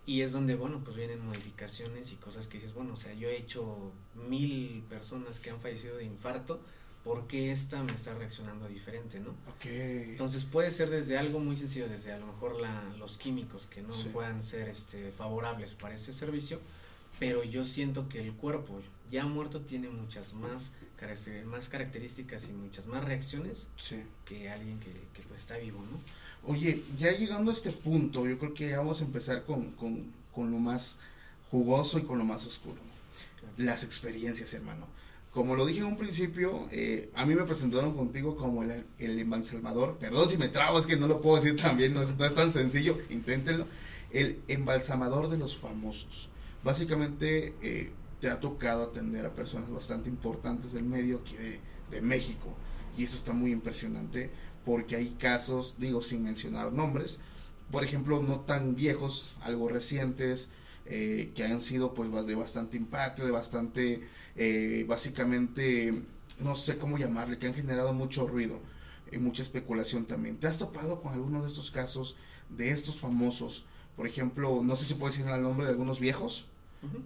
[0.06, 3.28] Y es donde, bueno, pues vienen modificaciones y cosas que dices, bueno, o sea, yo
[3.28, 6.60] he hecho mil personas que han fallecido de infarto,
[7.02, 9.34] ¿por qué esta me está reaccionando diferente, no?
[10.12, 13.82] Entonces puede ser desde algo muy sencillo, desde a lo mejor la, los químicos que
[13.82, 14.08] no Sí.
[14.12, 16.60] puedan ser este, favorables para ese servicio,
[17.18, 20.70] pero yo siento que el cuerpo ya muerto tiene muchas más,
[21.46, 24.02] más características y muchas más reacciones Sí.
[24.24, 26.00] que alguien que, que, pues, está vivo, ¿no?
[26.46, 30.12] Oye, ya llegando a este punto, yo creo que ya vamos a empezar con, con,
[30.32, 30.98] con lo más
[31.50, 32.80] jugoso y con lo más oscuro.
[33.56, 34.86] Las experiencias, hermano.
[35.32, 39.18] Como lo dije en un principio, eh, a mí me presentaron contigo como el, el
[39.18, 39.98] embalsamador.
[39.98, 42.34] Perdón si me trabo, es que no lo puedo decir también, no es, no es
[42.34, 43.66] tan sencillo, inténtenlo.
[44.12, 46.30] El embalsamador de los famosos.
[46.62, 52.00] Básicamente eh, te ha tocado atender a personas bastante importantes del medio aquí de, de
[52.00, 52.54] México.
[52.96, 54.30] Y eso está muy impresionante
[54.66, 57.20] porque hay casos, digo sin mencionar nombres,
[57.70, 60.50] por ejemplo, no tan viejos, algo recientes,
[60.86, 64.00] eh, que han sido pues de bastante impacto, de bastante,
[64.34, 66.02] eh, básicamente,
[66.40, 68.58] no sé cómo llamarle, que han generado mucho ruido
[69.12, 70.36] y mucha especulación también.
[70.36, 72.16] ¿Te has topado con alguno de estos casos,
[72.50, 73.64] de estos famosos?
[73.96, 76.46] Por ejemplo, no sé si puedes decir el nombre de algunos viejos.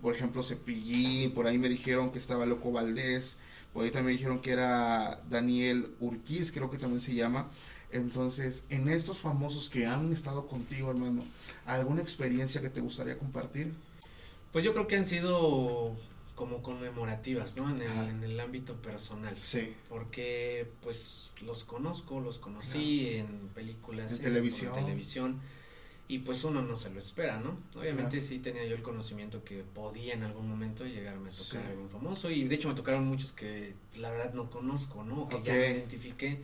[0.02, 3.38] Por ejemplo, Cepillín, por ahí me dijeron que estaba Loco Valdés,
[3.72, 7.50] por ahí también dijeron que era Daniel Urquiz, creo que también se llama.
[7.92, 11.24] Entonces, en estos famosos que han estado contigo, hermano,
[11.66, 13.72] ¿alguna experiencia que te gustaría compartir?
[14.52, 15.96] Pues yo creo que han sido
[16.34, 17.68] como conmemorativas, ¿no?
[17.70, 19.36] En el, en el ámbito personal.
[19.36, 25.40] Sí, Porque pues los conozco, los conocí en películas, En en- televisión,
[26.10, 27.56] y pues uno no se lo espera, ¿no?
[27.78, 28.26] Obviamente Claro.
[28.26, 31.68] sí tenía yo el conocimiento que podía en algún momento llegarme a tocar Sí.
[31.68, 35.28] algún famoso, y de hecho me tocaron muchos que la verdad no conozco, ¿no?
[35.28, 36.42] Que ya me identifiqué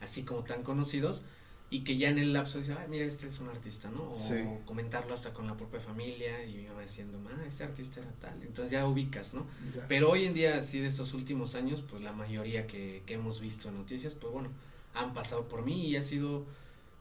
[0.00, 1.24] así como tan conocidos,
[1.68, 4.12] y que ya en el lapso decía, ay, mira, este es un artista, ¿no?
[4.12, 4.36] O Sí.
[4.64, 8.40] comentarlo hasta con la propia familia, y mi mamá diciendo, ah, ese artista era tal,
[8.42, 9.48] entonces ya ubicas, ¿no?
[9.74, 9.84] ya.
[9.88, 13.40] Pero hoy en día, sí, de estos últimos años, pues la mayoría que, que hemos
[13.40, 14.50] visto en noticias, pues bueno,
[14.94, 16.46] han pasado por mí y ha sido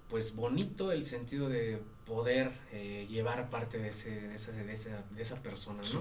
[0.10, 5.04] pues bonito el sentido de poder eh, llevar parte de, ese, de, esa, de, esa,
[5.12, 5.86] de esa persona, ¿no?
[5.86, 6.00] Sí.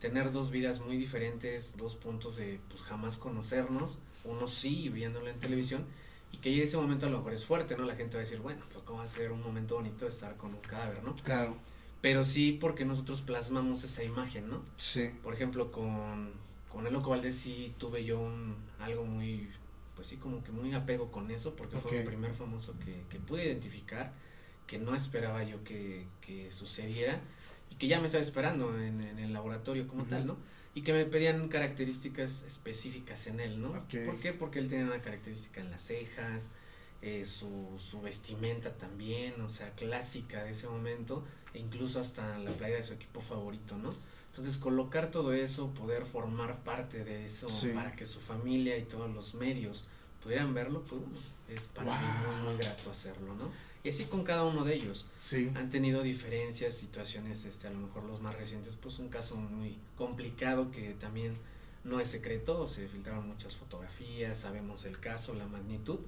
[0.00, 5.40] Tener dos vidas muy diferentes, dos puntos de pues jamás conocernos, uno sí viéndolo en
[5.40, 5.86] televisión,
[6.30, 7.84] y que llegue ese momento a lo mejor es fuerte, ¿no?
[7.84, 10.36] La gente va a decir, bueno, pues cómo va a ser un momento bonito estar
[10.36, 11.16] con un cadáver, ¿no?
[11.16, 11.56] Claro,
[12.00, 14.62] Pero sí porque nosotros plasmamos esa imagen, ¿no?
[14.76, 16.32] sí, Por ejemplo, con,
[16.72, 19.48] con el Loco Valdés sí tuve yo un, algo muy,
[19.96, 23.18] pues sí, como que muy apego con eso, porque fue el primer famoso que, que
[23.18, 24.12] pude identificar,
[24.68, 27.18] que no esperaba yo que, que sucediera,
[27.70, 30.36] y que ya me estaba esperando en, en el laboratorio como tal, ¿no?
[30.74, 33.72] Y que me pedían características específicas en él, ¿no?
[34.04, 34.32] ¿Por qué?
[34.32, 36.50] Porque él tenía una característica en las cejas,
[37.02, 42.52] eh, su, su vestimenta también, o sea, clásica de ese momento, e incluso hasta la
[42.52, 43.94] playa de su equipo favorito, ¿no?
[44.30, 47.70] Entonces, colocar todo eso, poder formar parte de eso Sí.
[47.70, 49.86] para que su familia y todos los medios
[50.22, 51.00] pudieran verlo, pues
[51.48, 52.32] es para mí Wow.
[52.42, 53.50] muy, muy grato hacerlo, ¿no?
[53.84, 55.06] Y así con cada uno de ellos.
[55.18, 59.36] sí, Han tenido diferencias, situaciones, este, a lo mejor los más recientes, pues un caso
[59.36, 61.36] muy complicado que también
[61.84, 66.00] no es secreto, se filtraron muchas fotografías, sabemos el caso, la magnitud,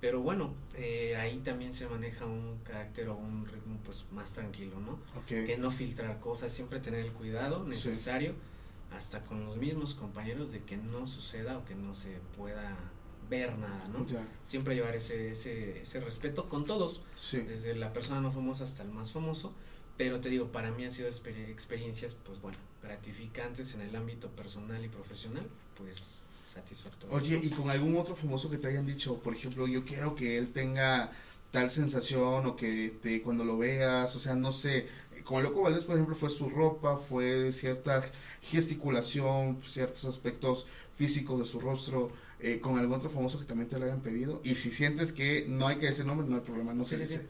[0.00, 4.78] pero bueno, eh, ahí también se maneja un carácter o un ritmo pues más tranquilo,
[4.80, 4.92] ¿no?
[5.18, 7.70] ok, Que no filtrar cosas, siempre tener el cuidado Sí.
[7.70, 8.34] necesario,
[8.94, 12.76] hasta con los mismos compañeros, de que no suceda o que no se pueda
[13.28, 14.06] ver nada, ¿no?
[14.06, 18.64] ya, Siempre llevar ese, ese, ese respeto con todos, sí, desde la persona más famosa
[18.64, 19.52] hasta el más famoso,
[19.96, 24.28] pero te digo, para mí han sido exper- experiencias, pues bueno, gratificantes en el ámbito
[24.28, 27.20] personal y profesional, pues satisfactorias.
[27.22, 27.40] Oye.
[27.42, 30.52] ¿y con algún otro famoso que te hayan dicho, por ejemplo, yo quiero que él
[30.52, 31.12] tenga
[31.50, 34.88] tal sensación o que te, cuando lo veas, o sea, no sé,
[35.24, 38.04] con Loco Valdés, por ejemplo, fue su ropa, fue cierta
[38.42, 43.78] gesticulación, ciertos aspectos físicos de su rostro, eh, con algún otro famoso que también te
[43.78, 46.74] lo hayan pedido, y si sientes que no hay que decir nombre, no hay problema,
[46.74, 47.18] no se Sí, dice.
[47.20, 47.26] sí.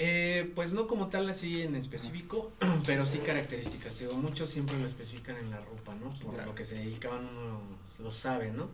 [0.00, 2.52] Eh, pues no como tal así en específico,
[2.86, 3.98] pero sí características.
[3.98, 6.12] Digo, muchos siempre lo especifican en la ropa, ¿no?
[6.20, 6.46] Por Ya.
[6.46, 7.60] lo que se dedicaban uno
[7.98, 8.68] lo sabe, ¿no?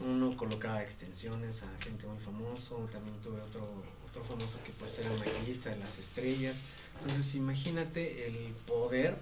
[0.00, 3.68] Uno colocaba extensiones a gente muy famoso, también tuve otro,
[4.08, 6.60] otro famoso que pues era el maquillista de las estrellas.
[7.00, 9.16] Entonces imagínate el poder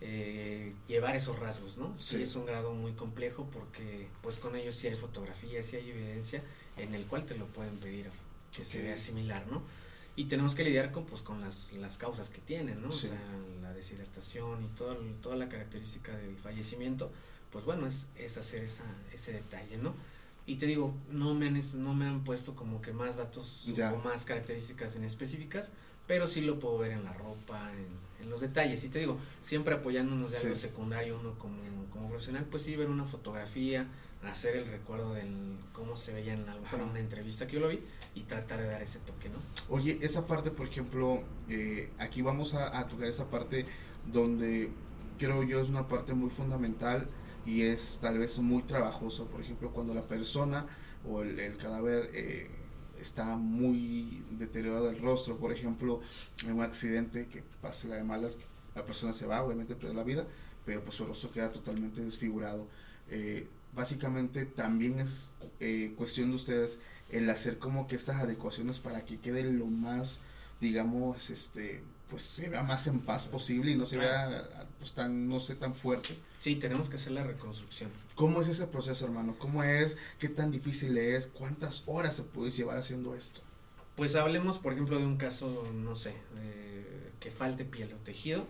[0.00, 1.94] eh, llevar esos rasgos, ¿no?
[1.98, 2.16] Sí.
[2.16, 2.22] Sí.
[2.24, 6.42] es un grado muy complejo porque pues con ellos sí hay fotografía, sí hay evidencia
[6.76, 8.10] en el cual te lo pueden pedir
[8.54, 9.62] que se vea similar, ¿no?
[10.16, 12.92] Y tenemos que lidiar con, pues, con las, las causas que tienen, ¿no?
[12.92, 13.06] Sí.
[13.06, 13.20] O sea,
[13.62, 17.10] la deshidratación y todo toda la característica del fallecimiento,
[17.50, 19.94] pues bueno, es, es hacer esa, ese detalle, ¿no?
[20.46, 23.92] Y te digo, no me, han, no me han puesto como que más datos Ya.
[23.92, 25.72] o más características en específicas,
[26.06, 27.88] pero sí lo puedo ver en la ropa, en,
[28.24, 28.82] en los detalles.
[28.84, 30.46] Y te digo, siempre apoyándonos de Sí.
[30.46, 31.56] algo secundario uno como,
[31.90, 33.86] como profesional, pues sí ver una fotografía,
[34.24, 36.90] hacer el recuerdo del cómo se veía en, a lo mejor en Ajá.
[36.92, 37.80] una entrevista que yo lo vi
[38.14, 39.36] y tratar de dar ese toque, ¿no?
[39.68, 43.66] Oye, esa parte, por ejemplo, eh, aquí vamos a, a tocar esa parte
[44.10, 44.70] donde
[45.18, 47.06] creo yo es una parte muy fundamental
[47.46, 49.26] y es tal vez muy trabajoso.
[49.26, 50.66] Por ejemplo, cuando la persona
[51.06, 52.48] o el, el cadáver eh,
[53.04, 56.00] está muy deteriorado el rostro, por ejemplo,
[56.44, 58.38] en un accidente que pase la de malas,
[58.74, 60.26] la persona se va, obviamente pierde la vida,
[60.64, 62.66] pero pues su rostro queda totalmente desfigurado.
[63.10, 66.78] Eh, básicamente también es eh, cuestión de ustedes
[67.10, 70.20] el hacer como que estas adecuaciones para que quede lo más,
[70.60, 75.28] digamos, este, pues se vea más en paz posible y no se vea pues tan,
[75.28, 76.16] no sé, tan fuerte.
[76.40, 77.90] Sí, tenemos que hacer la reconstrucción.
[78.14, 79.34] ¿Cómo es ese proceso, hermano?
[79.38, 79.96] ¿Cómo es?
[80.18, 81.26] ¿Qué tan difícil es?
[81.26, 83.40] ¿Cuántas horas se puede llevar haciendo esto?
[83.96, 86.84] Pues hablemos, por ejemplo, de un caso, no sé, de
[87.20, 88.46] que falte piel o tejido.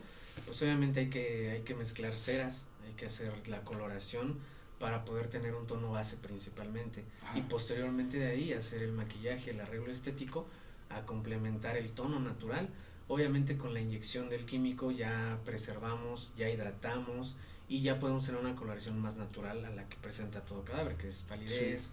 [0.47, 4.39] Pues obviamente hay que, hay que mezclar ceras, hay que hacer la coloración
[4.81, 7.05] para poder tener un tono base principalmente.
[7.23, 7.39] Ajá.
[7.39, 10.49] Y posteriormente de ahí hacer el maquillaje, el arreglo estético
[10.91, 12.69] a complementar el tono natural.
[13.09, 17.37] Obviamente con la inyección del químico ya preservamos, ya hidratamos
[17.69, 21.09] y ya podemos tener una coloración más natural a la que presenta todo cadáver, que
[21.09, 21.89] es palidez Sí.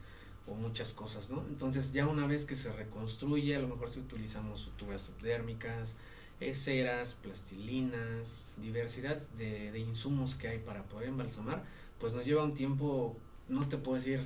[0.48, 1.44] o muchas cosas, ¿no?
[1.50, 5.96] Entonces ya una vez que se reconstruye, a lo mejor si utilizamos suturas subdérmicas,
[6.40, 11.64] eh, ceras, plastilinas, diversidad de, de insumos que hay para poder embalsamar,
[12.00, 13.16] pues nos lleva un tiempo,
[13.48, 14.22] no te puedo decir,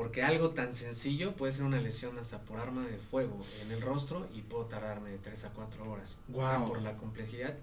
[0.00, 3.82] porque algo tan sencillo puede ser una lesión hasta por arma de fuego en el
[3.82, 6.16] rostro y puedo tardarme de 3 a 4 horas.
[6.28, 6.68] Guau.
[6.68, 7.54] Por la complejidad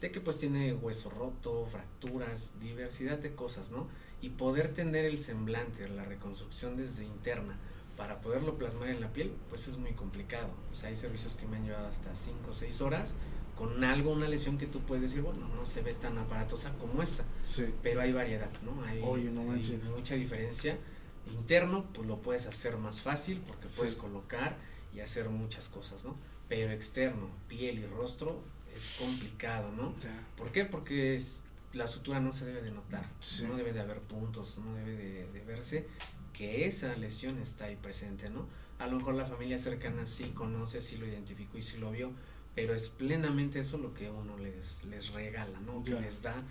[0.00, 3.88] de que pues tiene hueso roto, fracturas, diversidad de cosas, ¿no?
[4.22, 7.56] Y poder tener el semblante, la reconstrucción desde interna
[7.96, 10.50] para poderlo plasmar en la piel, pues es muy complicado.
[10.72, 13.14] O sea, hay servicios que me han llevado hasta 5 o 6 horas
[13.58, 17.02] con algo, una lesión que tú puedes decir, bueno, no se ve tan aparatosa como
[17.02, 17.64] esta, Sí.
[17.82, 18.80] pero hay variedad, ¿no?
[18.84, 20.78] Hay, Oye, no hay mucha diferencia.
[21.32, 23.78] Interno, pues lo puedes hacer más fácil porque Sí.
[23.78, 24.56] puedes colocar
[24.94, 26.16] y hacer muchas cosas, ¿no?
[26.48, 28.42] Pero externo, piel y rostro,
[28.74, 29.94] es complicado, ¿no?
[30.36, 30.64] ¿Por qué?
[30.64, 33.44] Porque es- la sutura no se debe de notar, Sí.
[33.44, 35.86] no debe de haber puntos, no debe de, de verse
[36.32, 38.48] que esa lesión está ahí presente, ¿no?
[38.78, 42.12] A lo mejor la familia cercana sí conoce, sí lo identificó y sí lo vio,
[42.54, 45.84] pero es plenamente eso lo que uno les, les regala, ¿no?
[45.84, 46.42] Que les da,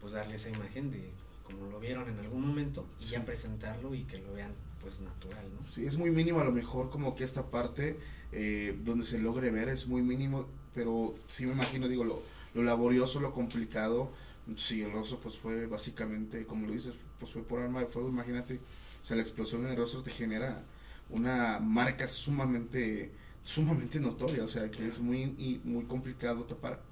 [0.00, 1.12] pues darle esa imagen de
[1.52, 3.12] como lo vieron en algún momento y Sí.
[3.12, 5.64] ya presentarlo y que lo vean pues natural, ¿no?
[5.68, 7.98] Sí, es muy mínimo a lo mejor como que esta parte
[8.32, 12.22] eh, donde se logre ver es muy mínimo, pero sí me imagino, digo, lo,
[12.54, 14.10] lo laborioso, lo complicado,
[14.56, 18.08] si el rostro pues fue básicamente, como lo dices, pues fue por arma de fuego,
[18.08, 18.58] imagínate,
[19.02, 20.64] o sea, la explosión en el rostro te genera
[21.10, 23.12] una marca sumamente,
[23.44, 26.82] sumamente notoria, o sea, que es muy, y muy complicado tapar.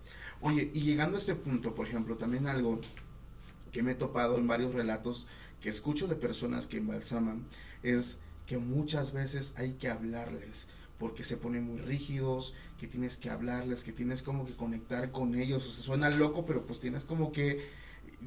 [0.42, 2.80] Oye, y llegando a este punto, por ejemplo, también algo
[3.72, 5.26] que me he topado en varios relatos
[5.60, 7.44] que escucho de personas que embalsaman
[7.82, 10.66] es que muchas veces hay que hablarles
[10.98, 15.34] porque se ponen muy rígidos, que tienes que hablarles, que tienes como que conectar con
[15.34, 17.64] ellos, o sea, suena loco, pero pues tienes como que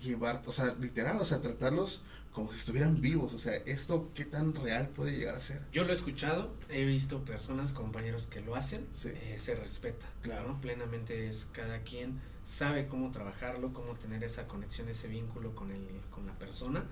[0.01, 2.01] llevar, o sea, literal, o sea, tratarlos
[2.31, 5.61] como si estuvieran vivos, o sea, esto qué tan real puede llegar a ser.
[5.71, 9.09] Yo lo he escuchado, he visto personas, compañeros que lo hacen, Sí.
[9.13, 10.47] eh, se respeta, Claro.
[10.47, 10.61] ¿no?
[10.61, 15.85] Plenamente es cada quien sabe cómo trabajarlo, cómo tener esa conexión, ese vínculo con el,
[16.11, 16.83] con la persona.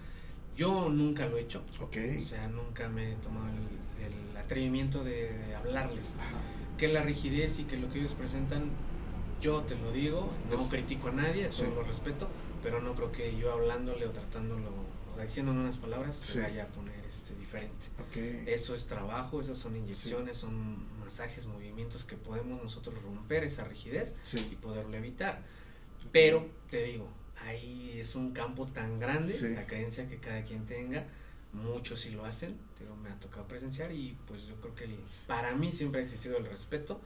[0.55, 1.97] Yo nunca lo he hecho, Ok.
[2.21, 6.05] o sea, nunca me he tomado el, el atrevimiento de, de hablarles.
[6.19, 6.37] Ajá.
[6.77, 8.69] Que la rigidez y que lo que ellos presentan,
[9.41, 11.71] yo te lo digo, no critico a nadie, a todos sí.
[11.73, 12.27] lo respeto,
[12.63, 14.69] pero no creo que yo hablándole o tratándolo
[15.17, 16.33] o diciendo unas palabras Sí.
[16.33, 17.00] se vaya a poner
[17.51, 17.87] diferente.
[17.99, 18.47] Ok.
[18.47, 24.15] Eso es trabajo, esas son inyecciones, son masajes, movimientos que podemos nosotros romper esa rigidez
[24.23, 24.57] y Sí.
[24.61, 25.41] poderlo evitar.
[26.11, 27.07] Pero te digo,
[27.45, 29.49] ahí es un campo tan grande, Sí.
[29.49, 31.05] la creencia que cada quien tenga,
[31.53, 34.99] muchos sí lo hacen, digo, me ha tocado presenciar y pues yo creo que el-
[35.27, 37.01] para mí siempre ha existido el respeto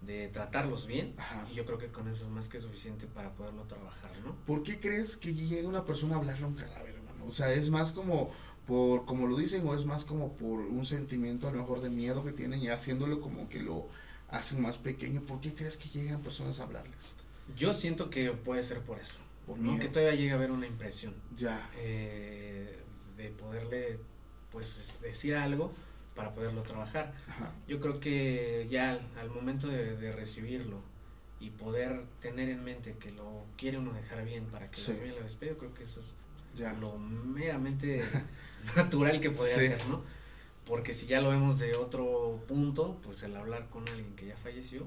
[0.00, 1.46] de tratarlos bien Ajá.
[1.50, 4.34] y yo creo que con eso es más que suficiente para poderlo trabajar, ¿no?
[4.46, 7.24] ¿Por qué crees que llegue una persona a hablarle a un cadáver, hermano?
[7.26, 8.32] O sea, es más como
[8.66, 11.90] por como lo dicen o es más como por un sentimiento a lo mejor de
[11.90, 13.88] miedo que tienen y haciéndolo como que lo
[14.28, 15.20] hacen más pequeño.
[15.22, 17.14] ¿Por qué crees que llegan personas a hablarles?
[17.56, 19.18] Yo siento que puede ser por eso.
[19.46, 19.72] Por ¿no?
[19.72, 19.82] miedo.
[19.82, 21.68] Que todavía llega a haber una impresión Ya.
[21.76, 22.78] eh,
[23.16, 23.98] de poderle
[24.50, 25.72] pues decir algo
[26.16, 27.12] para poderlo trabajar.
[27.28, 27.52] Ajá.
[27.68, 30.80] Yo creo que ya al, al momento de, de recibirlo
[31.40, 34.92] y poder tener en mente que lo quiere uno dejar bien para que Sí.
[34.94, 36.14] lo bien lo despide, yo creo que eso es
[36.56, 36.72] Ya.
[36.74, 38.02] lo meramente
[38.76, 39.66] natural que podría Sí.
[39.68, 40.02] ser, ¿no?
[40.66, 44.36] Porque si ya lo vemos de otro punto, pues el hablar con alguien que ya
[44.36, 44.86] falleció,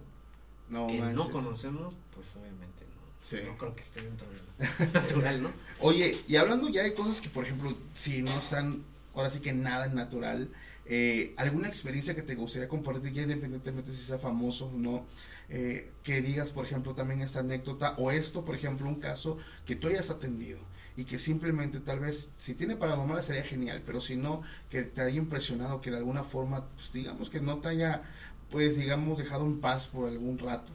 [0.70, 3.02] No que no conocemos, pues obviamente no.
[3.20, 3.38] Sí.
[3.46, 5.52] No creo que esté dentro de lo natural, ¿no?
[5.80, 9.54] Oye, y hablando ya de cosas que, por ejemplo, si no están, ahora sí que
[9.54, 10.50] nada natural,
[10.88, 15.06] eh, ¿alguna experiencia que te gustaría compartir, ya independientemente si sea famoso o no?
[15.50, 19.76] eh, que digas, por ejemplo, también esta anécdota, o esto, por ejemplo, un caso que
[19.78, 20.60] tú hayas atendido
[20.98, 25.02] y que simplemente tal vez, si tiene paranormal sería genial, pero si no, que te
[25.02, 28.02] haya impresionado, que de alguna forma, pues digamos que no te haya,
[28.50, 30.72] pues digamos, dejado en paz por algún rato.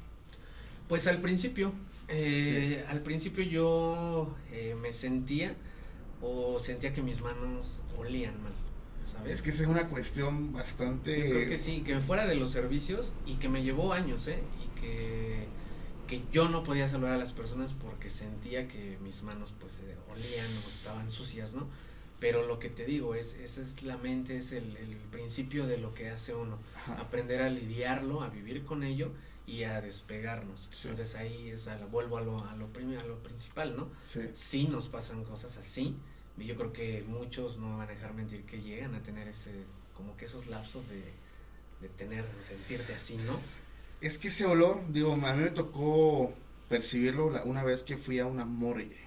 [0.88, 1.72] Pues al principio,
[2.06, 5.56] eh, al principio yo eh, me sentía
[6.20, 8.52] o sentía que mis manos olían mal,
[9.12, 9.34] ¿sabes?
[9.34, 11.18] Es que esa es una cuestión bastante...
[11.18, 14.38] Yo creo que sí, que fuera de los servicios y que me llevó años, ¿eh?
[14.64, 15.46] Y que,
[16.06, 20.46] que yo no podía saludar a las personas porque sentía que mis manos pues olían
[20.46, 21.66] o estaban sucias, ¿no?
[22.20, 25.78] Pero lo que te digo es, esa es la mente, es el, el principio de
[25.78, 26.58] lo que hace uno.
[26.76, 27.00] Ajá.
[27.00, 29.10] Aprender a lidiarlo, a vivir con ello
[29.46, 30.68] y a despegarnos.
[30.70, 30.88] Sí.
[30.88, 33.88] Entonces ahí es a la- vuelvo a lo, a, lo prim- a lo principal, ¿no?
[34.04, 34.20] Sí.
[34.34, 35.96] Sí nos pasan cosas así.
[36.38, 39.50] Y yo creo que muchos no van a dejar mentir que llegan a tener ese,
[39.96, 41.02] como que esos lapsos de,
[41.80, 43.40] de tener, de sentirte así, ¿no?
[44.02, 46.34] Es que ese olor, digo, a mí me tocó
[46.68, 48.98] percibirlo una vez que fui a una morgue.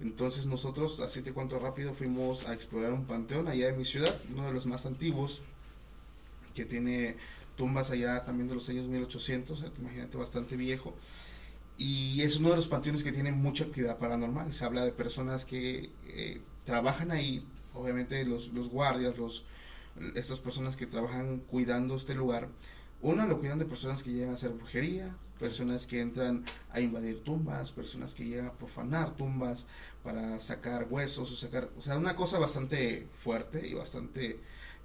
[0.00, 4.16] Entonces nosotros, así te cuento rápido, fuimos a explorar un panteón allá de mi ciudad,
[4.32, 5.42] uno de los más antiguos,
[6.54, 7.16] que tiene
[7.56, 10.94] tumbas allá también de los años 1800, o sea, te imagínate bastante viejo.
[11.76, 14.54] Y es uno de los panteones que tiene mucha actividad paranormal.
[14.54, 19.44] Se habla de personas que eh, trabajan ahí, obviamente los, los guardias, los,
[20.14, 22.48] estas personas que trabajan cuidando este lugar.
[23.00, 27.22] Uno lo cuidan de personas que llegan a hacer brujería, personas que entran a invadir
[27.22, 29.66] tumbas, personas que llegan a profanar tumbas
[30.02, 34.40] para sacar huesos o sacar, o sea, una cosa bastante fuerte y bastante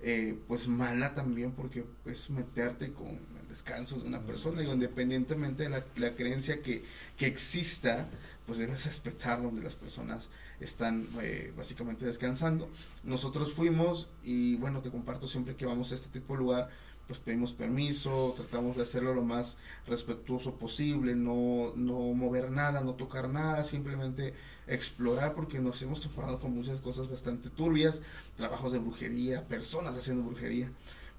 [0.06, 5.63] eh, pues mala también porque es meterte con el descanso de una persona y independientemente
[5.63, 6.84] de la, la creencia que,
[7.15, 8.10] que exista,
[8.45, 12.69] pues debes respetar donde las personas están eh, básicamente descansando.
[13.04, 16.69] Nosotros fuimos y bueno, te comparto siempre que vamos a este tipo de lugar,
[17.13, 22.95] pues pedimos permiso, tratamos de hacerlo lo más respetuoso posible, no, no mover nada, no
[22.95, 24.34] tocar nada, simplemente
[24.65, 28.02] explorar porque nos hemos topado con muchas cosas bastante turbias,
[28.36, 30.71] trabajos de brujería, personas haciendo brujería.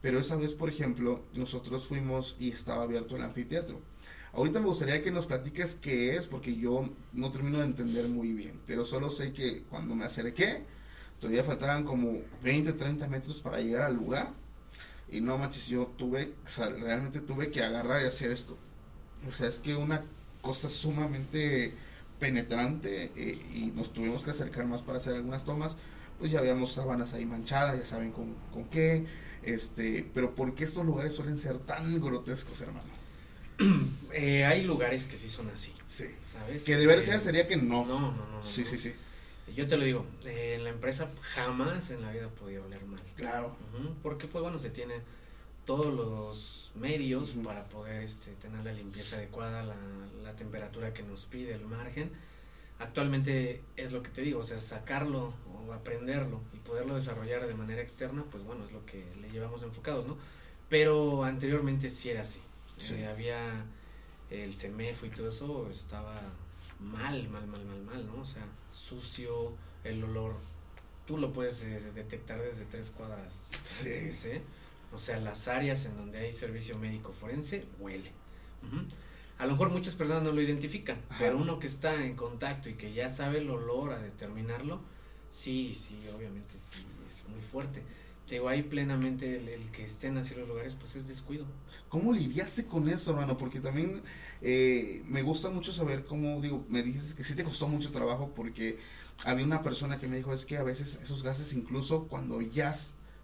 [0.02, 3.78] Pero esa vez, por ejemplo, nosotros fuimos y estaba abierto el anfiteatro.
[4.33, 8.33] Ahorita me gustaría que nos platiques qué es, porque yo no termino de entender muy
[8.33, 10.64] bien, pero solo sé que cuando me acerqué,
[11.20, 14.42] todavía faltaban como 20, 30 metros para llegar al lugar.
[15.14, 18.57] Y no manches, yo tuve, o sea, realmente tuve que agarrar y hacer esto.
[19.29, 20.03] O sea, es que una
[20.42, 21.72] cosa sumamente
[22.18, 25.77] penetrante eh, y nos tuvimos que acercar más para hacer algunas tomas.
[26.18, 29.07] Pues ya habíamos sábanas ahí manchadas, ya saben con, con qué.
[29.42, 32.88] Este, pero ¿por qué estos lugares suelen ser tan grotescos, hermano?
[34.12, 36.05] Eh, hay lugares que sí son así, Sí.
[36.33, 36.62] ¿sabes?
[36.62, 37.85] Que de ver Eh, sea sería que no.
[37.85, 38.44] No, no, no.
[38.44, 38.66] Sí, no.
[38.68, 38.92] sí, sí.
[39.52, 43.02] Yo te lo digo, eh, en la empresa jamás en la vida podía oler mal.
[43.16, 43.57] Claro.
[44.02, 45.00] Porque pues bueno, se tiene
[45.66, 49.76] todos los medios para poder este, tener la limpieza adecuada, la,
[50.22, 52.11] la temperatura que nos pide el margen.
[52.78, 57.54] Actualmente es lo que te digo, o sea, sacarlo o aprenderlo y poderlo desarrollar de
[57.54, 60.18] manera externa, pues bueno, es lo que le llevamos enfocados, ¿no?
[60.68, 62.40] Pero anteriormente sí era así.
[62.76, 62.94] Sí.
[62.94, 63.64] Eh, había
[64.30, 66.16] el CEMEFO y todo eso estaba
[66.80, 68.22] mal, mal, mal, mal, mal, ¿no?
[68.22, 69.52] O sea, sucio,
[69.84, 70.37] el olor,
[71.06, 73.34] tú lo puedes eh, detectar desde tres cuadras.
[73.64, 73.92] Sí.
[73.92, 74.42] antes, ¿eh?
[74.92, 78.12] O sea, las áreas en donde hay servicio médico forense huele.
[79.38, 81.18] A lo mejor muchas personas no lo identifican, Ajá.
[81.18, 84.80] pero uno que está en contacto y que ya sabe el olor a determinarlo,
[85.32, 87.82] sí, sí, obviamente sí, es muy fuerte.
[88.26, 91.46] Te digo, ahí plenamente el, el que estén así los lugares, pues es descuido.
[91.88, 93.37] ¿Cómo lidiaste con eso, hermano?
[93.37, 94.03] Porque también
[94.42, 98.32] eh, me gusta mucho saber cómo, digo, me dices que sí te costó mucho trabajo
[98.34, 98.78] porque
[99.24, 102.72] había una persona que me dijo, es que a veces esos gases incluso cuando ya,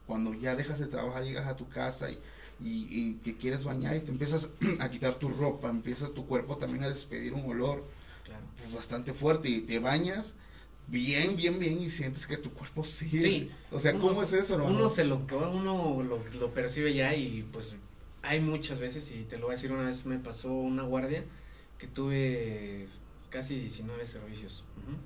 [0.06, 2.18] cuando ya dejas de trabajar, llegas a tu casa y,
[2.60, 6.56] y, y te quieres bañar y te empiezas a quitar tu ropa, empiezas tu cuerpo
[6.58, 7.84] también a despedir un olor
[8.24, 8.44] Claro.
[8.58, 10.34] pues, bastante fuerte y te bañas
[10.90, 13.20] bien, bien, bien y sientes que tu cuerpo sigue.
[13.22, 13.50] Sí.
[13.70, 14.76] O sea, Uno ¿cómo es eso, hermano?
[14.76, 17.74] Uno se lo, uno lo, lo percibe ya y pues
[18.22, 21.24] hay muchas veces, y te lo voy a decir una vez, me pasó una guardia
[21.78, 22.86] que tuve
[23.30, 24.64] casi 19 servicios.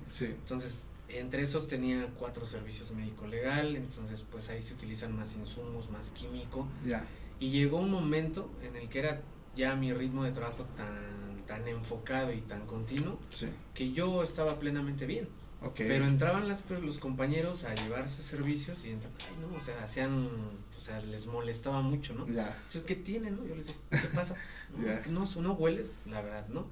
[0.09, 0.25] Sí.
[0.25, 5.89] Entonces, entre esos tenía cuatro servicios médico legal, entonces pues ahí se utilizan más insumos,
[5.91, 6.67] más químico.
[6.85, 7.05] Ya.
[7.39, 9.21] Y llegó un momento en el que era
[9.55, 13.47] ya mi ritmo de trabajo tan, tan enfocado y tan continuo Sí.
[13.73, 15.29] que yo estaba plenamente bien.
[15.75, 19.83] Pero entraban las, pues, los compañeros a llevarse servicios y entraban, ay no, o sea,
[19.83, 20.29] hacían,
[20.77, 22.27] o sea, les molestaba mucho, ¿no?
[22.27, 22.47] Ya.
[22.67, 23.45] Entonces, ¿qué tiene, no?
[23.45, 24.35] Yo les decía, ¿qué pasa?
[24.75, 26.65] No, es que no, no hueles, la verdad, ¿no?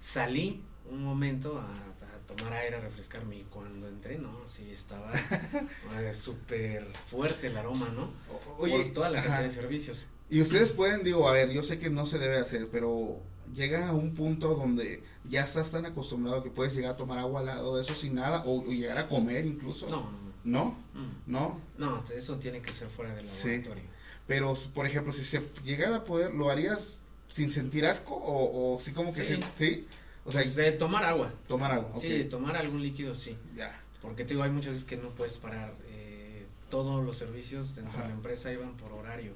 [0.00, 4.48] Salí un momento a, a tomar aire, a refrescarme y cuando entré, ¿no?
[4.48, 5.12] Sí, estaba
[5.98, 8.10] eh, súper fuerte el aroma, ¿no?
[8.32, 9.28] O- Oye, Por toda la ajá.
[9.28, 10.04] cantidad de servicios.
[10.30, 13.18] Y ustedes pueden, digo, a ver, yo sé que no se debe hacer, pero
[13.54, 17.40] llega a un punto donde ya estás tan acostumbrado que puedes llegar a tomar agua
[17.40, 19.88] al lado de eso sin nada, o, o llegar a comer incluso.
[19.88, 20.10] No,
[20.44, 20.76] no,
[21.26, 21.58] ¿No?
[21.76, 22.04] no.
[22.08, 22.12] Mm.
[22.16, 23.48] Eso tiene que ser fuera del Sí.
[23.48, 23.84] laboratorio.
[24.26, 28.14] Pero, por ejemplo, si se llegara a poder, ¿lo harías sin sentir asco?
[28.14, 29.36] ¿O, o sí como que Sí.
[29.36, 29.42] sí?
[29.54, 29.86] ¿Sí?
[30.24, 31.32] O sea, Pues de tomar agua.
[31.46, 31.98] tomar agua.
[32.00, 33.36] Sí, de tomar algún líquido, sí.
[33.56, 33.80] Ya.
[34.02, 35.74] Porque te digo, hay muchas veces que no puedes parar.
[35.88, 38.02] eh, todos los servicios dentro Ajá.
[38.02, 39.32] de la empresa iban por horario.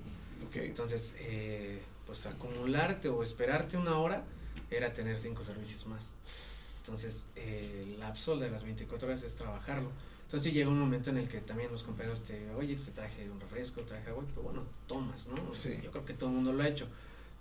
[0.47, 0.57] Ok.
[0.57, 1.81] Entonces, eh,
[2.13, 4.23] pues acumularte o esperarte una hora
[4.71, 6.13] era tener cinco servicios más.
[6.81, 9.91] Entonces, eh, el lapso de las 24 horas es trabajarlo.
[10.25, 13.41] Entonces llega un momento en el que también los compañeros te, oye, te traje un
[13.41, 15.55] refresco, te traje agua, pues bueno, tomas, ¿no?
[15.55, 15.79] Sí.
[15.83, 16.87] Yo creo que todo el mundo lo ha hecho.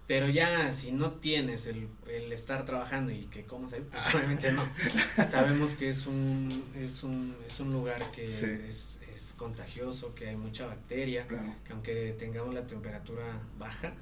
[0.08, 4.54] Pero ya si no tienes el, el estar trabajando y que comas ahí, pues obviamente
[4.54, 4.64] no.
[5.32, 8.46] Sabemos que es un, es un, es un lugar que Sí.
[8.46, 11.54] es, es contagioso, que hay mucha bacteria, Claro.
[11.66, 13.94] que aunque tengamos la temperatura baja,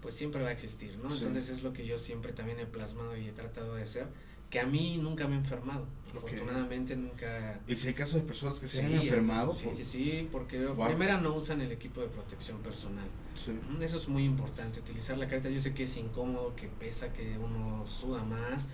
[0.00, 1.10] pues siempre va a existir, ¿no?
[1.10, 1.24] Sí.
[1.26, 4.06] Entonces es lo que yo siempre también he plasmado y he tratado de hacer,
[4.48, 5.86] que a mí nunca me he enfermado.
[6.10, 6.16] Ok.
[6.24, 7.60] Afortunadamente nunca...
[7.68, 9.52] ¿Y si hay casos de personas que se Sí, han enfermado?
[9.54, 10.86] Sí, por- sí, sí, porque Wow.
[10.88, 13.06] primero no usan el equipo de protección personal.
[13.36, 13.52] Sí.
[13.72, 15.48] Ujú, Eso es muy importante, utilizar la careta.
[15.50, 18.66] Yo sé que es incómodo, que pesa, que uno suda más,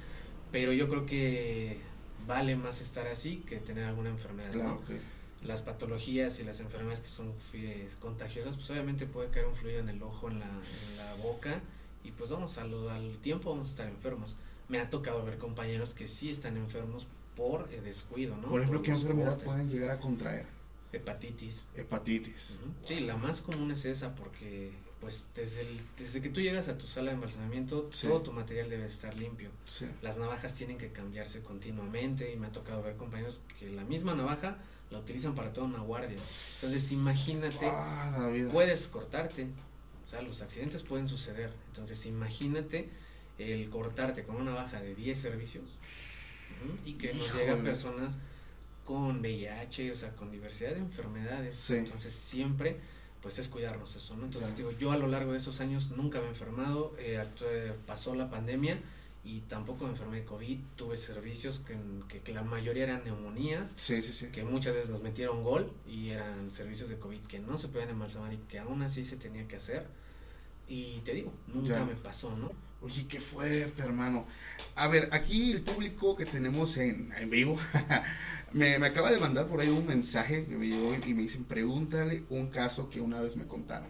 [0.50, 1.78] pero yo creo que
[2.26, 4.48] vale más estar así que tener alguna enfermedad.
[4.48, 4.52] ¿no?
[4.54, 4.90] Claro, ok.
[5.42, 9.80] Las patologías y las enfermedades que son eh, contagiosas, pues obviamente puede caer un fluido
[9.80, 11.60] en el ojo, en la, en la boca,
[12.04, 14.34] y pues vamos, a lo- al tiempo vamos a estar enfermos.
[14.68, 17.06] Me ha tocado ver compañeros que sí están enfermos
[17.36, 18.48] por eh, descuido, ¿no?
[18.48, 19.44] Por ejemplo, ¿qué los enfermedad cortes.
[19.46, 20.46] pueden llegar a contraer?
[20.92, 21.62] Hepatitis.
[21.74, 22.60] Hepatitis.
[22.62, 22.72] Ujú.
[22.88, 26.78] Sí, la más común es esa porque pues desde, el- desde que tú llegas a
[26.78, 28.06] tu sala de embalsamamiento, Sí.
[28.08, 29.50] todo tu material debe estar limpio.
[29.66, 29.86] Sí.
[30.00, 34.14] Las navajas tienen que cambiarse continuamente y me ha tocado ver compañeros que la misma
[34.14, 34.56] navaja
[34.90, 36.16] la utilizan para toda una guardia.
[36.18, 39.46] Entonces imagínate, Ah, puedes cortarte,
[40.06, 41.52] o sea, los accidentes pueden suceder.
[41.68, 42.90] Entonces imagínate
[43.38, 45.64] el cortarte con una navaja de 10 servicios
[46.84, 47.40] y que nos Híjole.
[47.42, 48.14] llegan personas
[48.84, 51.56] con VIH, o sea, con diversidad de enfermedades.
[51.56, 51.74] Sí.
[51.74, 52.76] Entonces siempre
[53.20, 54.26] pues es cuidarnos eso, ¿no?
[54.26, 57.72] Entonces digo, yo a lo largo de esos años nunca me he enfermado, eh, actué-
[57.84, 58.78] pasó la pandemia
[59.26, 61.76] y tampoco me enfermé de COVID, tuve servicios que,
[62.22, 64.28] que, la mayoría eran neumonías, Sí, sí, sí.
[64.28, 67.90] que muchas veces nos metieron gol y eran servicios de COVID que no se podían
[67.90, 69.86] embalsamar y que aún así se tenía que hacer.
[70.68, 71.84] Y te digo, nunca Ya.
[71.84, 72.52] me pasó, ¿no?
[72.82, 74.26] Oye, qué fuerte, hermano.
[74.76, 77.58] A ver, aquí el público que tenemos en, en vivo
[78.52, 81.44] me, me acaba de mandar por ahí un mensaje que me llegó y me dicen,
[81.44, 83.88] pregúntale un caso que una vez me contaron.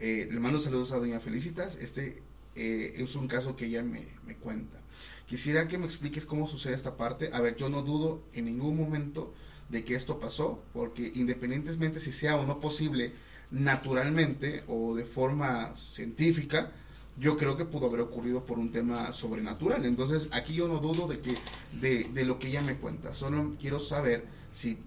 [0.00, 1.76] Eh, le mando saludos a Doña Felicitas.
[1.76, 2.22] Este
[2.56, 4.80] eh, es un caso que ella me, me cuenta.
[5.26, 7.30] Quisiera que me expliques cómo sucede esta parte.
[7.32, 9.32] A ver, yo no dudo en ningún momento
[9.68, 13.12] de que esto pasó, porque independientemente si sea o no posible
[13.50, 16.72] naturalmente o de forma científica,
[17.16, 19.84] yo creo que pudo haber ocurrido por un tema sobrenatural.
[19.84, 21.36] Entonces, aquí yo no dudo de que
[21.80, 23.14] de, de lo que ella me cuenta.
[23.14, 24.78] Solo quiero saber si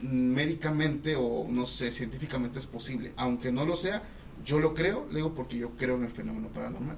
[0.00, 3.12] médicamente o no sé, científicamente es posible.
[3.16, 4.02] Aunque no lo sea,
[4.44, 6.96] yo lo creo, le digo porque yo creo en el fenómeno paranormal.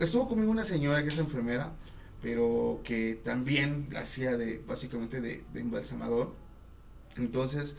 [0.00, 1.72] Estuvo conmigo una señora que es enfermera,
[2.22, 6.34] pero que también la hacía de básicamente de, de embalsamador.
[7.16, 7.76] Entonces,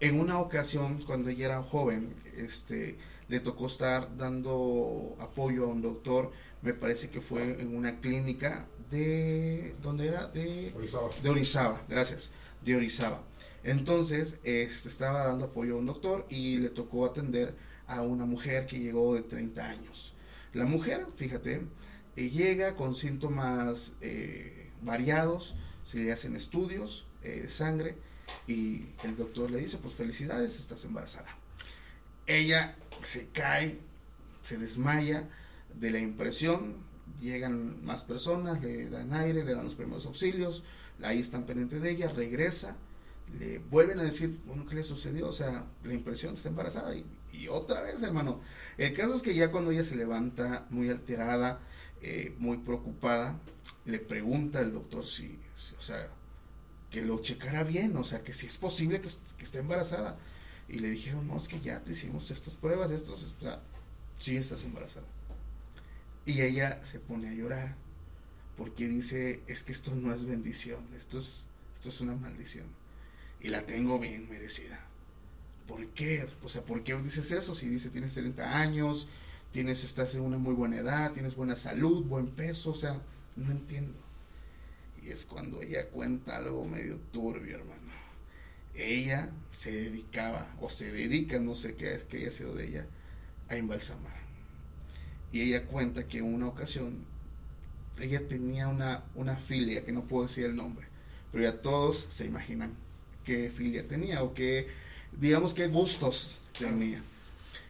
[0.00, 2.98] en una ocasión, cuando ella era joven, este,
[3.28, 8.66] le tocó estar dando apoyo a un doctor, me parece que fue en una clínica
[8.90, 10.26] de, ¿dónde era?
[10.28, 11.10] De, Orizaba.
[11.22, 12.30] de Orizaba, gracias,
[12.64, 13.22] de Orizaba.
[13.62, 17.54] Entonces, este, estaba dando apoyo a un doctor y le tocó atender
[17.86, 20.14] a una mujer que llegó de 30 años.
[20.52, 21.62] La mujer, fíjate,
[22.16, 27.96] eh, llega con síntomas eh, variados, se le hacen estudios eh, de sangre
[28.46, 31.28] y el doctor le dice, pues felicidades, estás embarazada.
[32.26, 33.78] Ella se cae,
[34.42, 35.28] se desmaya
[35.74, 36.76] de la impresión,
[37.20, 40.64] llegan más personas, le dan aire, le dan los primeros auxilios,
[41.02, 42.76] ahí están pendientes de ella, regresa,
[43.38, 45.28] le vuelven a decir, bueno, ¿qué le sucedió?
[45.28, 47.04] O sea, la impresión está embarazada y,
[47.34, 48.40] y otra vez, hermano.
[48.78, 51.60] El caso es que ya cuando ella se levanta muy alterada,
[52.00, 53.38] eh, muy preocupada,
[53.84, 55.38] le pregunta al doctor si,
[55.78, 56.08] o sea,
[56.90, 60.18] que lo checara bien, o sea, que si es posible que, que esté embarazada.
[60.68, 63.60] Y le dijeron, no, es que ya te hicimos estas pruebas, estos, o sea,
[64.18, 65.06] sí estás embarazada.
[66.24, 67.74] Y ella se pone a llorar,
[68.56, 72.66] porque dice, es que esto no es bendición, esto es, esto es una maldición.
[73.40, 74.80] Y la tengo bien merecida.
[75.66, 76.28] ¿Por qué?
[76.42, 77.54] O sea, ¿por qué dices eso?
[77.54, 79.08] Si dice, tienes 30 años,
[79.52, 83.00] tienes, estás en una muy buena edad, tienes buena salud, buen peso, o sea,
[83.36, 83.98] no entiendo.
[85.02, 87.80] Y es cuando ella cuenta algo medio turbio, hermano.
[88.74, 92.86] Ella se dedicaba, o se dedica, no sé qué es que haya sido de ella,
[93.48, 94.24] a embalsamar.
[95.32, 97.04] Y ella cuenta que en una ocasión
[98.00, 100.86] ella tenía una, una filia, que no puedo decir el nombre,
[101.30, 102.72] pero ya todos se imaginan
[103.24, 104.68] qué filia tenía o qué,
[105.20, 107.02] digamos, qué gustos tenía.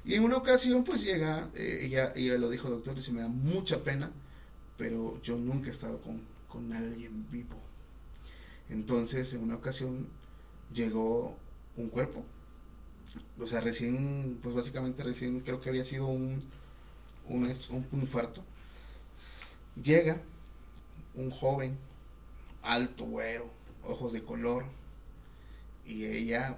[0.05, 3.23] Y en una ocasión, pues llega, eh, ella, ella lo dijo, doctor, y se me
[3.23, 4.11] da mucha pena,
[4.77, 7.57] pero yo nunca he estado con, con alguien vivo.
[8.69, 10.07] Entonces, en una ocasión
[10.73, 11.37] llegó
[11.77, 12.25] un cuerpo.
[13.39, 16.43] O sea, recién, pues básicamente recién creo que había sido un,
[17.29, 18.43] un, un infarto.
[19.83, 20.21] Llega
[21.15, 21.77] un joven,
[22.63, 23.51] alto, güero,
[23.85, 24.65] ojos de color,
[25.87, 26.57] y ella,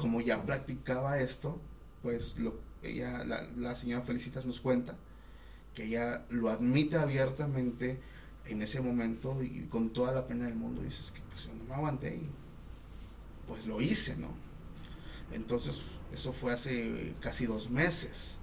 [0.00, 1.60] como ya practicaba esto,
[2.02, 2.34] pues
[2.82, 4.96] ella, la, la señora Felicitas nos cuenta
[5.74, 8.00] que ella lo admite abiertamente
[8.46, 11.64] en ese momento y con toda la pena del mundo dices que pues yo no
[11.64, 12.30] me aguanté y
[13.46, 14.28] pues lo hice, ¿no?
[15.32, 15.78] Entonces
[16.14, 18.38] eso fue hace casi dos meses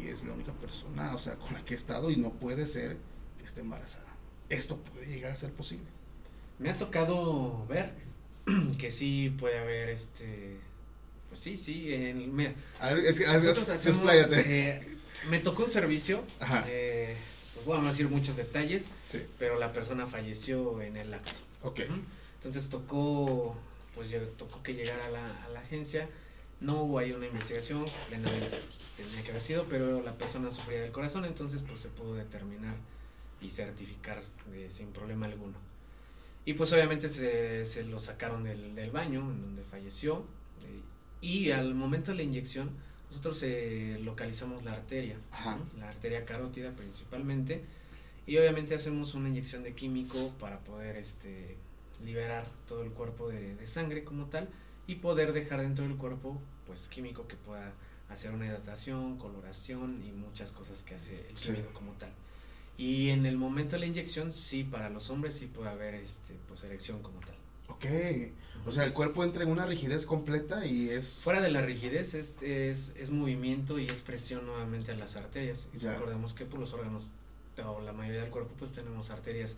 [0.00, 2.66] y es la única persona, o sea, con la que he estado y no puede
[2.66, 2.96] ser
[3.38, 4.16] que esté embarazada.
[4.48, 5.88] Esto puede llegar a ser posible.
[6.58, 8.13] Me ha tocado ver
[8.78, 10.58] que sí puede haber este
[11.28, 14.80] pues sí, sí, en, mira, a ver, es, a ver, nosotros hacemos, eh,
[15.28, 16.22] me tocó un servicio
[16.68, 17.16] eh,
[17.54, 19.22] pues bueno, no decir muchos detalles, sí.
[19.38, 21.32] pero la persona falleció en el acto.
[21.62, 21.80] Ok.
[21.88, 22.00] ¿Mm?
[22.36, 23.56] Entonces tocó,
[23.94, 26.08] pues tocó que llegara a la, a la agencia,
[26.60, 28.60] no hubo ahí una investigación, plenamente
[28.96, 32.74] tenía que haber sido, pero la persona sufría del corazón, entonces pues se pudo determinar
[33.40, 34.22] y certificar
[34.52, 35.56] de, sin problema alguno.
[36.46, 40.24] Y pues obviamente se, se lo sacaron del, del, baño en donde falleció
[40.62, 40.80] eh,
[41.22, 42.70] y al momento de la inyección
[43.14, 45.78] nosotros eh, localizamos la arteria, ¿no?
[45.78, 47.62] la arteria carótida principalmente,
[48.26, 51.56] y obviamente hacemos una inyección de químico para poder este,
[52.04, 54.48] liberar todo el cuerpo de, de, sangre como tal
[54.88, 57.72] y poder dejar dentro del cuerpo pues químico que pueda
[58.08, 61.74] hacer una hidratación, coloración y muchas cosas que hace el químico sí.
[61.74, 62.10] como tal.
[62.76, 66.34] Y en el momento de la inyección, sí, para los hombres sí puede haber este,
[66.48, 67.34] pues, erección como tal.
[67.68, 67.86] Ok,
[68.66, 71.20] o sea, el cuerpo entra en una rigidez completa y es...
[71.22, 75.66] Fuera de la rigidez es, es, es movimiento y es presión nuevamente a las arterias.
[75.74, 77.08] Y recordemos que por los órganos,
[77.64, 79.54] o la mayoría del cuerpo, pues tenemos arterias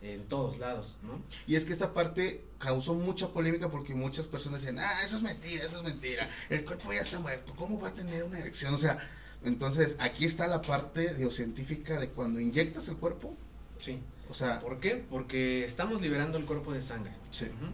[0.00, 1.20] en todos lados, ¿no?
[1.46, 5.22] Y es que esta parte causó mucha polémica porque muchas personas decían, ah, eso es
[5.22, 8.74] mentira, eso es mentira, el cuerpo ya está muerto, ¿cómo va a tener una erección?
[8.74, 8.98] O sea,
[9.44, 13.36] entonces aquí está la parte científica de cuando inyectas el cuerpo.
[13.78, 14.00] Sí.
[14.30, 15.04] O sea, ¿por qué?
[15.08, 17.12] Porque estamos liberando el cuerpo de sangre.
[17.30, 17.46] Sí.
[17.46, 17.70] Uh -huh.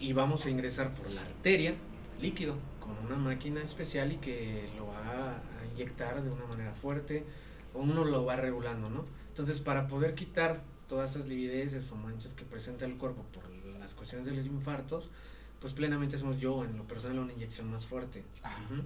[0.00, 1.74] Y vamos a ingresar por la arteria
[2.20, 7.24] líquido con una máquina especial y que lo va a inyectar de una manera fuerte
[7.74, 9.04] o uno lo va regulando, ¿no?
[9.28, 13.94] Entonces, para poder quitar todas esas livideces o manchas que presenta el cuerpo por las
[13.94, 15.10] cuestiones de los infartos,
[15.60, 18.24] pues plenamente hacemos yo en lo personal una inyección más fuerte.
[18.42, 18.82] Uh -huh.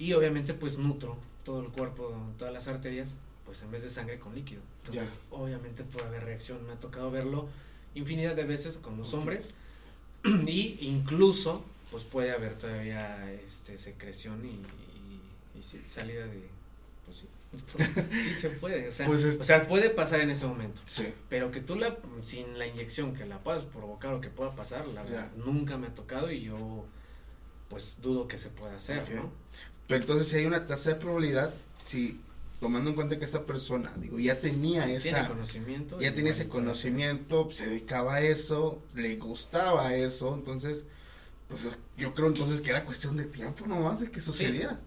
[0.00, 4.18] Y obviamente pues nutro todo el cuerpo, todas las arterias, pues en vez de sangre
[4.18, 4.62] con líquido.
[4.80, 5.36] Entonces, Ya.
[5.36, 6.66] obviamente puede haber reacción.
[6.66, 7.48] Me ha tocado verlo
[7.94, 9.52] infinidad de veces con los hombres
[10.46, 16.48] y incluso pues puede haber todavía este secreción y, y, y sí, salida de
[17.04, 17.26] pues sí.
[18.12, 20.80] sí se puede, o sea, Pues es- o sea, puede pasar en ese momento.
[20.86, 21.12] sí.
[21.28, 24.86] Pero que tú la, sin la inyección que la puedas provocar o que pueda pasar,
[24.86, 25.10] la Ya.
[25.10, 26.86] verdad, nunca me ha tocado y yo
[27.68, 29.12] pues dudo que se pueda hacer.
[29.14, 29.30] ¿no?
[29.90, 31.52] Pero entonces si hay una tasa de probabilidad,
[31.84, 32.20] si
[32.60, 35.26] tomando en cuenta que esta persona, digo, ya tenía Tiene esa...
[35.26, 36.00] conocimiento.
[36.00, 40.84] ya tenía ese conocimiento, se dedicaba a eso, le gustaba eso, entonces,
[41.48, 41.66] pues
[41.98, 44.78] yo creo entonces que era cuestión de tiempo nomás de que sucediera.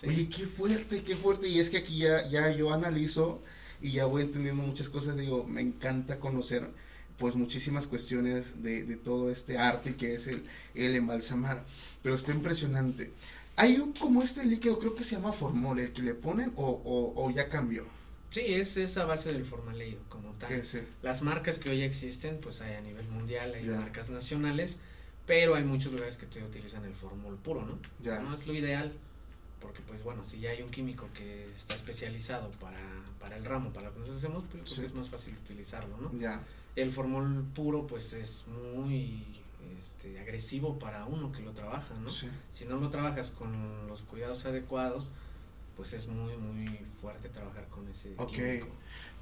[0.00, 0.06] Sí.
[0.08, 3.42] Oye, qué fuerte, qué fuerte, y es que aquí ya, ya yo analizo
[3.82, 6.70] y ya voy entendiendo muchas cosas, digo, me encanta conocer
[7.18, 10.44] pues muchísimas cuestiones de, de todo este arte que es el,
[10.74, 11.64] el embalsamar,
[12.02, 13.12] pero está impresionante.
[13.56, 16.66] Hay un como este líquido, creo que se llama formol, el que le ponen o,
[16.66, 17.84] o, o ya cambió.
[18.30, 20.62] Sí, es esa base del formaldehído como tal.
[21.02, 23.76] Las marcas que hoy existen, pues hay a nivel mundial, hay Ya.
[23.80, 24.78] marcas nacionales,
[25.26, 27.78] pero hay muchos lugares que te utilizan el formol puro, ¿no?
[28.02, 28.18] Ya.
[28.20, 28.92] No es lo ideal,
[29.62, 32.78] porque pues bueno, si ya hay un químico que está especializado para,
[33.18, 34.84] para el ramo, para lo que nosotros hacemos, pues Sí.
[34.84, 36.12] es más fácil utilizarlo, ¿no?
[36.18, 36.42] Ya.
[36.74, 39.24] El formol puro pues es muy
[39.78, 42.10] este, agresivo para uno que lo trabaja, ¿no?
[42.10, 42.28] Sí.
[42.52, 45.10] Si no lo trabajas con los cuidados adecuados,
[45.76, 48.30] pues es muy, muy fuerte trabajar con ese Ok.
[48.30, 48.68] químico.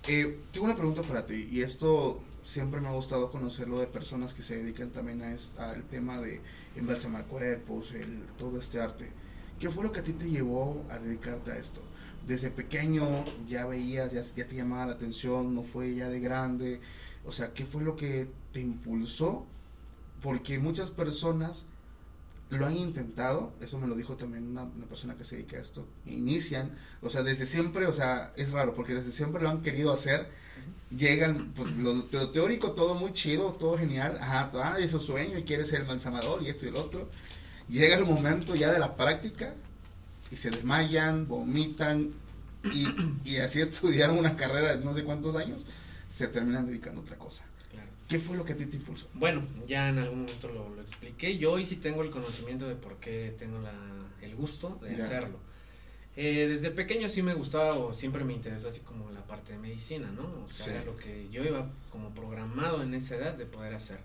[0.07, 4.35] Eh, tengo una pregunta para ti, y esto siempre me ha gustado conocerlo de personas
[4.35, 6.41] que se dedican también a es- al tema de
[6.77, 9.09] embalsamar cuerpos, el, todo este arte.
[9.59, 11.81] ¿Qué fue lo que a ti te llevó a dedicarte a esto?
[12.27, 16.81] Desde pequeño ya veías, ya, ya te llamaba la atención, no fue ya de grande.
[17.25, 19.47] O sea, ¿qué fue lo que te impulsó?
[20.25, 21.67] Porque muchas personas
[22.49, 25.61] lo han intentado, eso me lo dijo también una, una persona que se dedica a
[25.61, 26.71] esto, inician,
[27.03, 30.31] o sea, desde siempre, o sea, es raro, porque desde siempre lo han querido hacer,
[30.97, 35.37] llegan, pues lo, lo teórico todo muy chido, todo genial, ajá, ah, es su sueño
[35.37, 37.11] y quiere ser el manzamador y esto y el otro,
[37.69, 39.53] llega el momento ya de la práctica
[40.31, 42.15] y se desmayan, vomitan
[42.73, 42.89] y,
[43.29, 45.67] y así estudiaron una carrera de no sé cuántos años,
[46.09, 47.45] se terminan dedicando a otra cosa.
[48.09, 49.09] ¿Qué fue lo que a ti te impulsó?
[49.15, 51.39] Bueno, ya en algún momento lo, lo expliqué.
[51.39, 53.73] Yo hoy sí tengo el conocimiento de por qué tengo la,
[54.21, 55.05] el gusto de Ya.
[55.05, 55.39] hacerlo.
[56.17, 59.59] Eh, desde pequeño sí me gustaba o siempre me interesó así como la parte de
[59.59, 60.45] medicina, ¿no?
[60.45, 60.71] O sea, Sí.
[60.73, 63.99] era lo que yo iba como programado en esa edad de poder hacer.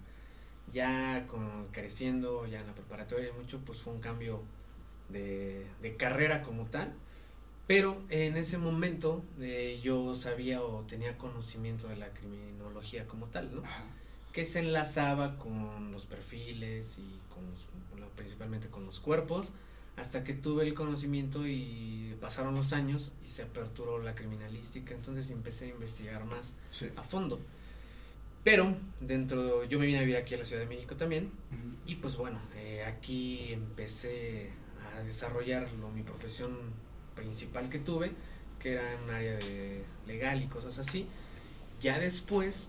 [0.73, 4.41] Ya con, creciendo, ya en la preparatoria y mucho, pues fue un cambio
[5.09, 6.93] de, de carrera como tal.
[7.69, 13.53] Pero en ese momento eh, yo sabía o tenía conocimiento de la criminología como tal,
[13.53, 13.61] ¿no?
[13.63, 13.83] Ajá.
[14.33, 17.45] que se enlazaba con los perfiles y con
[17.99, 19.51] los- principalmente con los cuerpos,
[19.97, 25.29] hasta que tuve el conocimiento y pasaron los años y se aperturó la criminalística, entonces
[25.29, 26.89] empecé a investigar más Sí.
[26.95, 27.39] a fondo.
[28.43, 31.31] Pero dentro, yo me vine a vivir aquí a la Ciudad de México también,
[31.85, 34.49] y pues bueno, eh, aquí empecé
[34.95, 36.55] a desarrollar mi profesión
[37.23, 38.11] principal que tuve,
[38.59, 41.07] que era en un área de legal y cosas así.
[41.81, 42.67] Ya después,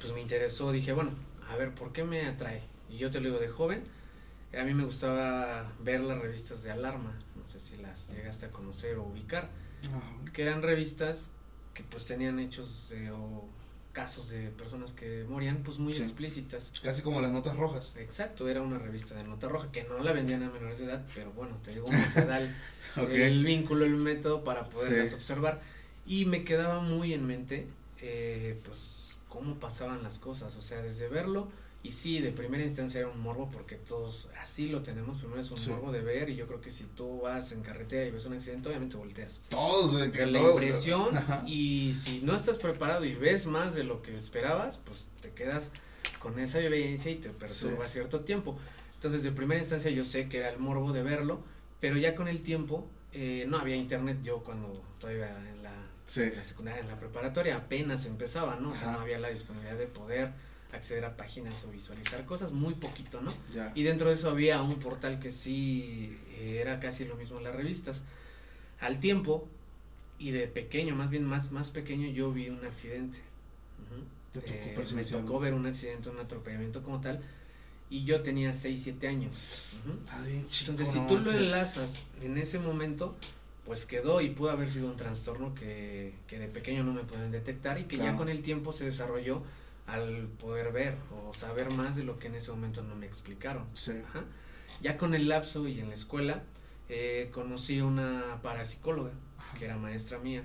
[0.00, 1.12] pues me interesó, dije, bueno,
[1.48, 2.62] a ver, ¿por qué me atrae?
[2.88, 3.82] Y yo te lo digo de joven,
[4.58, 8.50] a mí me gustaba ver las revistas de alarma, no sé si las llegaste a
[8.50, 9.48] conocer o ubicar,
[10.32, 11.30] que eran revistas
[11.74, 13.48] que pues tenían hechos de- o
[13.92, 16.02] casos de personas que morían pues muy Sí.
[16.02, 16.72] explícitas.
[16.82, 17.94] Casi como las notas rojas.
[17.98, 21.06] Exacto, era una revista de nota roja que no la vendían a menores de edad,
[21.14, 22.54] pero bueno, te digo, se da el,
[23.12, 25.14] el vínculo, el método para poderlas Sí.
[25.14, 25.60] observar.
[26.06, 27.68] Y me quedaba muy en mente,
[28.00, 31.50] eh, pues, cómo pasaban las cosas, o sea, desde verlo,
[31.84, 35.50] y sí, de primera instancia era un morbo, porque todos así lo tenemos, primero es
[35.50, 35.70] un Sí.
[35.70, 38.34] morbo de ver, y yo creo que si tú vas en carretera y ves un
[38.34, 39.40] accidente, obviamente volteas.
[39.48, 41.08] Todos, eh, Que la todo- impresión,
[41.46, 45.72] y si no estás preparado y ves más de lo que esperabas, pues te quedas
[46.20, 47.94] con esa vivencia y te perturba Sí.
[47.94, 48.58] cierto tiempo.
[48.94, 51.42] Entonces, de primera instancia yo sé que era el morbo de verlo,
[51.80, 55.72] pero ya con el tiempo, eh, no había internet yo cuando todavía en la,
[56.06, 56.22] Sí.
[56.22, 58.70] en la secundaria, en la preparatoria, apenas empezaba, ¿no?
[58.70, 58.92] O sea, Ajá.
[58.92, 60.30] no había la disponibilidad de poder
[60.72, 63.34] acceder a páginas o visualizar cosas, muy poquito, ¿no?
[63.52, 63.72] Ya.
[63.74, 67.44] Y dentro de eso había un portal que sí eh, era casi lo mismo en
[67.44, 68.02] las revistas.
[68.80, 69.48] Al tiempo,
[70.18, 73.18] y de pequeño, más bien más, más pequeño, yo vi un accidente.
[73.84, 74.04] Ujú.
[74.32, 77.20] Te tocó Eh, me tocó ver un accidente, un atropellamiento como tal,
[77.90, 79.80] y yo tenía 6, 7 años.
[79.84, 79.98] Ujú.
[80.00, 83.14] Está bien chico, Entonces, no si tú lo enlazas en ese momento,
[83.66, 87.30] pues quedó y pudo haber sido un trastorno que, que de pequeño no me pueden
[87.30, 88.12] detectar y que Claro.
[88.12, 89.42] ya con el tiempo se desarrolló
[89.86, 93.66] al poder ver o saber más de lo que en ese momento no me explicaron.
[93.74, 93.92] Sí.
[94.08, 94.24] Ajá.
[94.80, 96.42] Ya con el lapso y en la escuela
[96.88, 99.58] eh, conocí una parapsicóloga Ajá.
[99.58, 100.44] que era maestra mía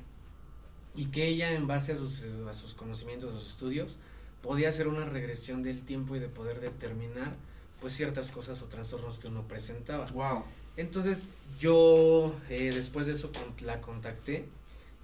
[0.95, 3.97] y que ella en base a sus, a sus conocimientos, a sus estudios,
[4.41, 7.35] podía hacer una regresión del tiempo y de poder determinar
[7.79, 10.07] pues ciertas cosas o trastornos que uno presentaba.
[10.07, 10.43] Wow.
[10.75, 11.23] Entonces
[11.59, 13.31] yo eh, después de eso
[13.61, 14.47] la contacté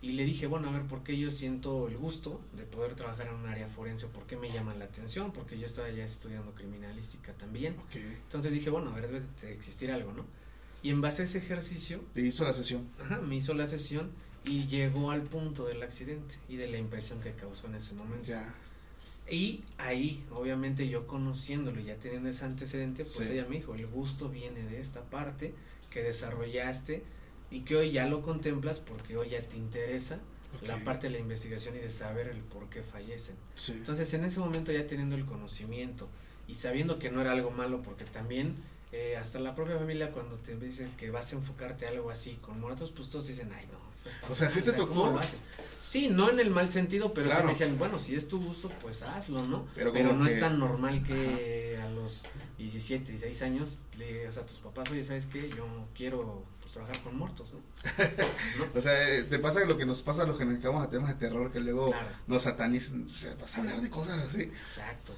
[0.04, 3.28] y le dije, bueno, a ver, ¿por qué yo siento el gusto de poder trabajar
[3.28, 4.06] en un área forense?
[4.08, 5.32] ¿Por qué me llama la atención?
[5.32, 7.76] Porque yo estaba ya estudiando criminalística también.
[7.96, 10.26] Entonces dije, bueno, a ver, debe de existir algo, ¿no?
[10.84, 12.86] Y en base a ese ejercicio, Te hizo la sesión.
[13.02, 14.12] ajá, me hizo la sesión
[14.44, 18.26] y llegó al punto del accidente y de la impresión que causó en ese momento.
[18.28, 18.54] Ya.
[19.32, 23.34] Y ahí, obviamente yo conociéndolo y ya teniendo ese antecedente, pues Sí.
[23.34, 25.54] ella me dijo, el gusto viene de esta parte
[25.90, 27.04] que desarrollaste
[27.54, 30.18] y que hoy ya lo contemplas porque hoy ya te interesa
[30.64, 33.36] la parte de la investigación y de saber el por qué fallecen.
[33.56, 33.74] Sí.
[33.74, 36.10] Entonces en ese momento ya teniendo el conocimiento
[36.48, 38.56] y sabiendo que no era algo malo porque también
[38.92, 42.38] eh, hasta la propia familia cuando te dicen que vas a enfocarte a algo así
[42.42, 45.20] con muertos, pues todos dicen, ay no, está O sea, ¿sí te tocó?
[45.82, 47.46] Sí, no en el mal sentido, pero sí Claro.
[47.46, 49.68] me decían, bueno, si es tu gusto, pues hazlo, ¿no?
[49.76, 52.26] Pero no que- es tan normal que a los
[52.58, 55.50] 17, 16 años le digas a tus papás, oye, ¿sabes qué?
[55.50, 57.60] Yo quiero trabajar con muertos, ¿no?
[57.60, 58.66] ¿No?
[58.80, 60.90] O sea, eh, te pasa lo que nos pasa a los que nos dedicamos a
[60.90, 62.10] temas de terror, que luego Claro.
[62.28, 63.06] nos satanizan.
[63.08, 64.42] O sea, vas a hablar de cosas así.
[64.44, 65.14] Exacto.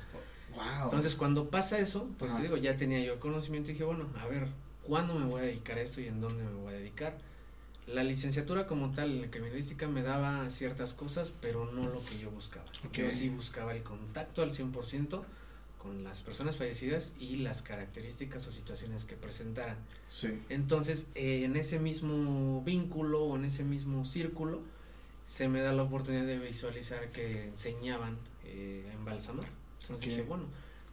[0.53, 0.85] Wow.
[0.85, 2.39] Entonces, cuando pasa eso, pues Ajá.
[2.39, 4.47] te digo, ya tenía yo el conocimiento y dije, bueno, a ver,
[4.83, 7.17] ¿cuándo me voy a dedicar a esto y en dónde me voy a dedicar?
[7.87, 12.31] La licenciatura como tal en criminalística me daba ciertas cosas, pero no lo que yo
[12.31, 12.65] buscaba.
[12.93, 15.21] Yo sí buscaba el contacto al 100%
[15.85, 19.77] con las personas fallecidas y las características o situaciones que presentaran.
[20.09, 20.41] Sí.
[20.49, 24.61] Entonces, eh, en ese mismo vínculo o en ese mismo círculo,
[25.27, 29.47] se me da la oportunidad de visualizar que enseñaban eh, a embalsamar.
[29.81, 30.01] Entonces Ok.
[30.09, 30.45] dije, bueno,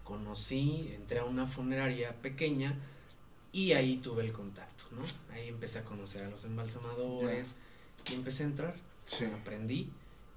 [0.05, 2.79] conocí, entré a una funeraria pequeña
[3.51, 5.03] y ahí tuve el contacto, ¿no?
[5.35, 7.55] Ahí empecé a conocer a los embalsamadores
[8.11, 8.75] y empecé a entrar,
[9.07, 9.25] Sí.
[9.25, 9.91] aprendí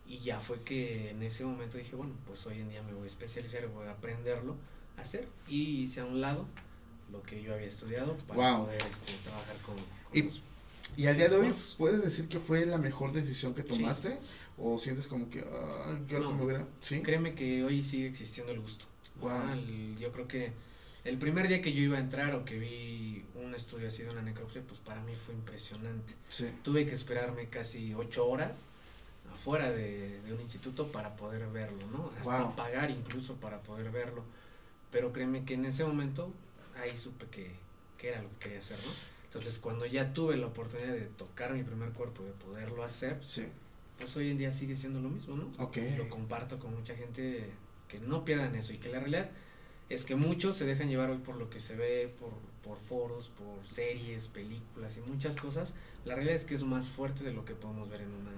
[0.08, 3.06] y ya fue que en ese momento dije, bueno, pues hoy en día me voy
[3.06, 4.56] a especializar voy a aprenderlo
[4.98, 6.46] a hacer y hice a un lado
[7.12, 8.66] lo que yo había estudiado para Wow.
[8.66, 10.42] poder este, trabajar con, con Y- los-
[10.98, 11.56] Y al día de hoy.
[11.78, 14.20] ¿puedes decir que fue la mejor decisión que tomaste?
[14.58, 16.34] ¿O sientes como que, ah, algo No.
[16.36, 16.68] me hubiera.
[16.82, 17.02] Sí.
[17.02, 18.86] Créeme que hoy sigue existiendo el gusto.
[19.20, 19.30] Wow.
[19.32, 20.52] Ajá, el- yo creo que
[21.04, 24.10] el primer día que yo iba a entrar o que vi un estudio así de
[24.12, 26.14] una necropsia, pues para mí fue impresionante.
[26.30, 26.46] Sí.
[26.64, 28.58] Tuve que esperarme casi ocho horas
[29.46, 32.10] afuera de, de un instituto para poder verlo, ¿no?
[32.20, 32.56] Hasta Wow.
[32.56, 34.24] pagar incluso para poder verlo.
[34.92, 36.34] Pero créeme que en ese momento
[36.82, 37.52] ahí supe que,
[38.00, 38.92] que era lo que quería hacer, ¿no?
[39.26, 43.44] Entonces cuando ya tuve la oportunidad de tocar mi primer cuerpo, de poderlo hacer, Sí.
[44.00, 45.64] pues hoy en día sigue siendo lo mismo, ¿no?
[45.64, 45.78] Ok.
[45.96, 47.52] Lo comparto con mucha gente
[47.88, 49.30] que no pierdan eso y que la realidad
[49.90, 52.32] es que muchos se dejan llevar hoy por lo que se ve, por,
[52.64, 55.76] por foros, por series, películas y muchas cosas.
[56.04, 58.32] La realidad es que es más fuerte de lo que podemos ver en, una,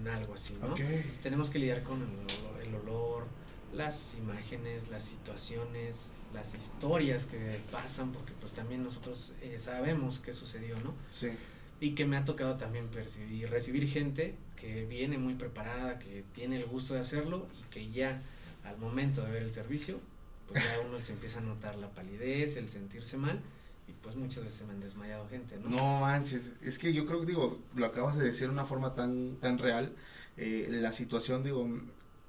[0.00, 0.74] en algo así, ¿no?
[1.22, 3.26] Tenemos que lidiar con el olor, el olor,
[3.72, 10.32] las imágenes, las situaciones, las historias que pasan, porque pues también nosotros eh, sabemos qué
[10.32, 10.94] sucedió, ¿no?
[11.06, 11.30] Sí.
[11.78, 16.56] y que me ha tocado también percibir, recibir gente que viene muy preparada, que tiene
[16.56, 18.22] el gusto de hacerlo y que ya
[18.64, 20.00] al momento de ver el servicio,
[20.48, 23.40] pues ya uno se empieza a notar la palidez, el sentirse mal
[23.88, 25.68] y pues muchas veces me han desmayado gente, ¿no?
[25.68, 28.94] No manches, es que yo creo que digo, lo acabas de decir de una forma
[28.94, 29.92] tan, tan real.
[30.36, 31.66] eh, la situación, digo,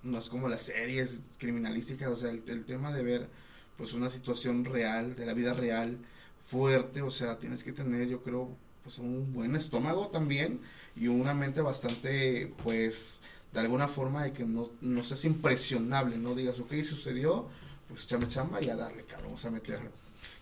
[0.03, 3.29] no es como las series criminalísticas, o sea, el, tema de ver
[3.77, 5.99] pues una situación real, de la vida real,
[6.47, 10.61] fuerte, o sea, tienes que tener, yo creo, pues un buen estómago también
[10.95, 13.21] y una mente bastante, pues,
[13.53, 17.49] de alguna forma de que no, no seas impresionable, no digas, ok, sucedió,
[17.87, 19.91] pues chamba chamba y a darle, cabrón, vamos a meterlo.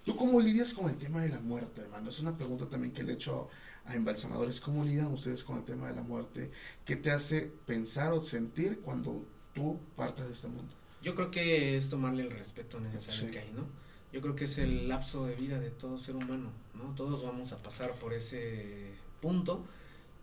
[0.06, 2.10] ¿Tú cómo lidias con el tema de la muerte, hermano?
[2.10, 3.50] Es una pregunta también que le he hecho
[3.86, 4.62] a embalsamadores.
[4.62, 6.52] ¿Cómo lidian ustedes con el tema de la muerte?
[6.86, 10.72] ¿Qué te hace pensar o sentir cuando tú partes de este mundo?
[11.02, 13.32] Yo creo que es tomarle el respeto necesario Sí.
[13.32, 13.64] que hay, ¿no?
[14.14, 16.94] Yo creo que es el lapso de vida de todo ser humano, ¿no?
[16.96, 18.92] Todos vamos a pasar por ese
[19.22, 19.66] punto.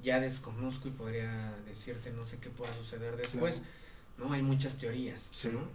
[0.03, 4.29] Ya desconozco y podría decirte no sé qué pueda suceder después, Claro.
[4.29, 4.33] ¿no?
[4.33, 5.51] Hay muchas teorías, Sí.
[5.53, 5.67] ¿no?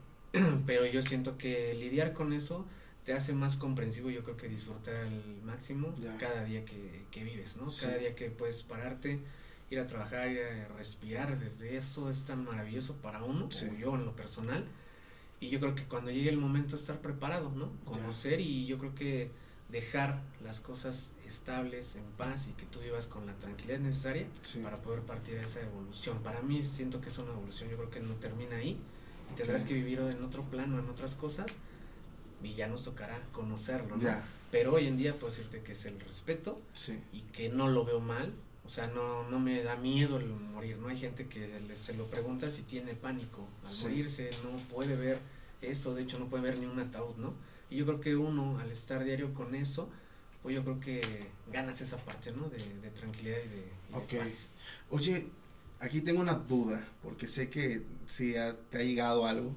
[0.65, 2.65] Pero yo siento que lidiar con eso
[3.07, 6.17] te hace más comprensivo, yo creo que disfrutar al máximo Ya.
[6.17, 7.69] cada día que, que vives, ¿no?
[7.69, 7.85] Sí.
[7.85, 9.21] Cada día que puedes pararte,
[9.71, 13.63] ir a trabajar, ir a respirar, desde eso es tan maravilloso para uno, Sí.
[13.65, 14.65] o yo en lo personal.
[15.39, 17.71] Y yo creo que cuando llegue el momento estar preparado, ¿no?
[17.85, 17.91] Ya.
[17.93, 19.31] Conocer y yo creo que
[19.69, 24.59] dejar las cosas estables, en paz y que tú vivas con la tranquilidad necesaria Sí.
[24.59, 26.21] para poder partir de esa evolución.
[26.23, 28.77] Para mí siento que es una evolución, yo creo que no termina ahí.
[29.37, 29.69] Tendrás Ok.
[29.69, 31.47] que vivir en otro plano, en otras cosas,
[32.43, 34.01] y ya nos tocará conocerlo, ¿no?
[34.03, 36.99] Ya, Pero hoy en día puedo decirte que es el respeto sí.
[37.11, 38.33] y que no lo veo mal,
[38.65, 40.89] o sea, no, no me da miedo el morir, ¿no?
[40.89, 43.83] Hay gente que le- se lo pregunta si tiene pánico al Sí.
[43.85, 45.19] morirse, no puede ver
[45.61, 47.33] eso, de hecho no puede ver ni un ataúd, ¿no?
[47.69, 49.89] Y yo creo que uno, al estar diario con eso,
[50.43, 52.49] pues yo creo que ganas esa parte, ¿no?
[52.49, 54.29] De, de tranquilidad y de, y de Ok.
[54.29, 54.49] paz.
[54.89, 55.27] Oye,
[55.79, 59.55] aquí tengo una duda, porque sé que si ha- te ha llegado algo.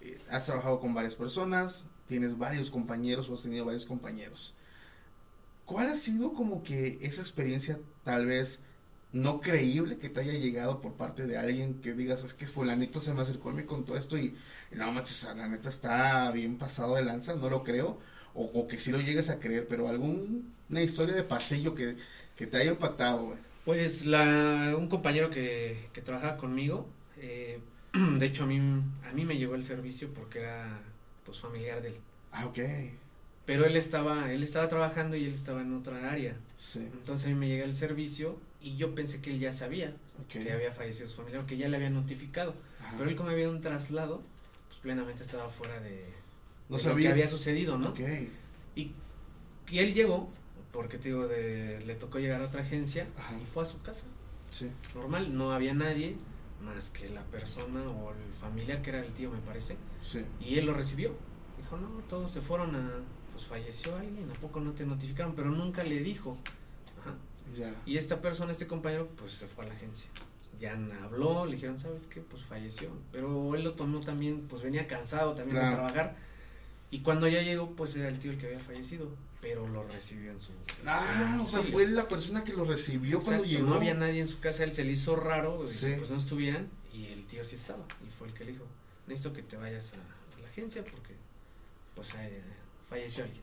[0.00, 1.84] Eh, Has trabajado con varias personas,
[2.14, 4.54] tienes varios compañeros o has tenido varios compañeros.
[5.64, 8.60] ¿Cuál ha sido como que esa experiencia tal vez
[9.12, 13.00] no creíble que te haya llegado por parte de alguien que digas, es que fulanito
[13.00, 14.36] se me acercó y me contó esto y,
[14.70, 17.98] y no manches, o sea, la neta está bien pasado de lanza, no lo creo,
[18.32, 21.96] o, o que sí lo llegues a creer, pero alguna historia de pasillo que,
[22.36, 23.38] que te haya impactado, güey.
[23.64, 26.86] Pues la, un compañero que, que trabajaba conmigo,
[27.16, 27.58] eh,
[27.92, 30.80] de hecho a mí, a mí me llegó el servicio porque era
[31.24, 31.96] pues familiar de él.
[32.32, 32.58] Ah, ok.
[33.46, 36.34] Pero él estaba, él estaba trabajando y él estaba en otra área.
[36.56, 36.80] Sí.
[36.92, 39.92] Entonces a mí me llega el servicio y yo pensé que él ya sabía
[40.28, 42.54] que había fallecido su familiar, que ya le había notificado.
[42.80, 42.94] Ajá.
[42.96, 44.22] Pero él como había un traslado,
[44.68, 46.04] pues plenamente estaba fuera de,
[46.70, 47.08] No de lo sabía.
[47.08, 47.90] que había sucedido, ¿no?
[47.90, 48.00] Ok.
[48.76, 48.92] Y,
[49.68, 50.30] y él llegó,
[50.72, 53.34] porque te digo, de, le tocó llegar a otra agencia Ajá.
[53.40, 54.04] y fue a su casa.
[54.50, 54.70] Sí.
[54.94, 56.16] Normal, no había nadie
[56.62, 59.76] más que la persona o el familiar que era el tío, me parece.
[60.00, 60.24] Sí.
[60.40, 61.14] Y él lo recibió.
[61.58, 62.90] Dijo, no, todos se fueron a...
[63.32, 65.34] Pues falleció alguien, ¿a poco no te notificaron?
[65.34, 66.38] Pero nunca le dijo.
[67.00, 67.14] Ajá.
[67.54, 67.74] Ya.
[67.84, 70.08] Y esta persona, este compañero, pues se fue a la agencia.
[70.60, 72.20] Ya habló, le dijeron, ¿sabes qué?
[72.20, 72.90] Pues falleció.
[73.10, 75.70] Pero él lo tomó también, pues venía cansado también Claro.
[75.70, 76.16] de trabajar.
[76.92, 79.08] Y cuando ya llegó, pues era el tío el que había fallecido.
[79.44, 80.52] Pero lo recibió en su...
[80.86, 81.72] Ah, o sea, domicilio.
[81.72, 83.68] fue la persona que lo recibió cuando Exacto, llegó.
[83.68, 85.94] No había nadie en su casa, él se le hizo raro, y Sí.
[85.98, 88.64] pues no estuvieran, y el tío sí estaba, y fue el que le dijo,
[89.06, 89.96] necesito que te vayas a,
[90.38, 91.12] a la agencia porque
[91.94, 92.42] pues eh,
[92.88, 93.42] falleció alguien.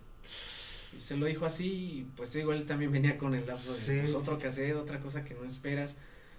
[0.97, 3.77] Y se lo dijo así, y pues digo, él también venía con el lapso de
[3.79, 3.99] Sí.
[4.01, 5.93] pues, otro que hacer, otra cosa que no esperas.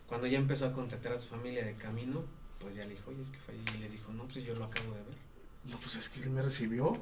[0.08, 2.24] Cuando ya empezó a contactar a su familia de camino,
[2.58, 4.64] pues ya le dijo, oye, es que falleció, y les dijo, no, pues yo lo
[4.64, 5.14] acabo de ver.
[5.70, 7.00] No, pues es que él me recibió.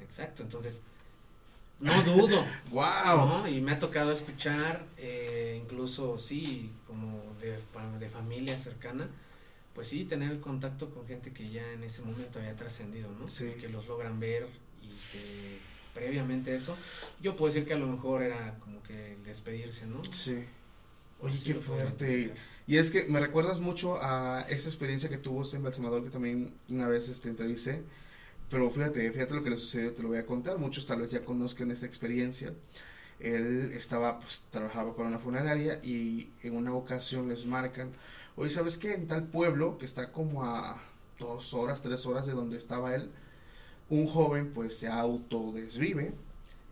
[0.00, 0.80] Exacto, entonces,
[1.84, 2.46] no dudo.
[2.70, 3.28] ¡Wow!
[3.28, 3.48] ¿no?
[3.48, 7.58] Y me ha tocado escuchar, eh, incluso sí, como de,
[7.98, 9.08] de familia cercana,
[9.74, 13.28] pues sí, tener el contacto con gente que ya en ese momento había trascendido, ¿no?
[13.28, 13.52] Sí.
[13.60, 14.48] Que los logran ver
[14.82, 15.58] y que
[15.94, 16.76] previamente eso,
[17.20, 20.02] yo puedo decir que a lo mejor era como que el despedirse, ¿no?
[20.12, 20.44] Sí.
[21.20, 22.34] Oye, Sí qué fuerte.
[22.66, 26.54] Y es que me recuerdas mucho a esa experiencia que tuvo este embalsamador que también
[26.70, 27.82] una vez este, entrevisté.
[28.50, 30.58] Pero fíjate, fíjate lo que le sucedió, te lo voy a contar.
[30.58, 32.54] Muchos tal vez ya conozcan esta experiencia.
[33.20, 37.92] Él estaba, pues, trabajaba para una funeraria y en una ocasión les marcan,
[38.36, 38.94] oye, ¿sabes qué?
[38.94, 40.80] En tal pueblo, que está como a
[41.18, 43.10] dos horas, tres horas de donde estaba él,
[43.88, 46.14] un joven pues se autodesvive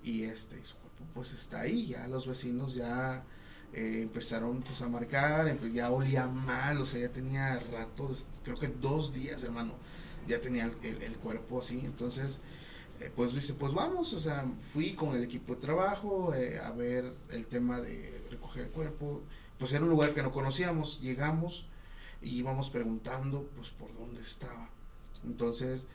[0.03, 3.25] y este, su cuerpo pues está ahí, ya los vecinos ya
[3.73, 8.15] eh, empezaron pues a marcar, ya olía mal, o sea, ya tenía rato,
[8.45, 9.75] creo que dos días, hermano,
[10.27, 12.41] ya tenía el, el- cuerpo así, entonces,
[13.01, 16.73] eh, pues dice, pues vamos, o sea, fui con el equipo de trabajo eh, a
[16.73, 19.23] ver el tema de recoger el cuerpo,
[19.59, 21.67] pues era un lugar que no conocíamos, llegamos
[22.21, 24.71] y íbamos preguntando, pues, por dónde estaba,
[25.25, 25.89] entonces,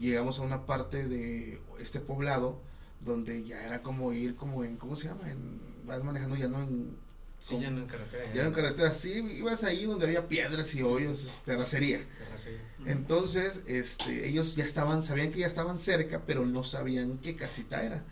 [0.00, 2.60] llegamos a una parte de este poblado,
[3.00, 5.30] donde ya era como ir como en, ¿cómo se llama?
[5.30, 6.96] En, vas manejando ya no en
[7.42, 8.32] Sí, ya no en carretera.
[8.32, 12.06] ya en carretera, sí, ibas ahí donde había piedras y hoyos, es terracería.
[12.18, 12.60] terracería.
[12.86, 17.82] Entonces, este, ellos ya estaban, sabían que ya estaban cerca, pero no sabían qué casita
[17.82, 18.04] era.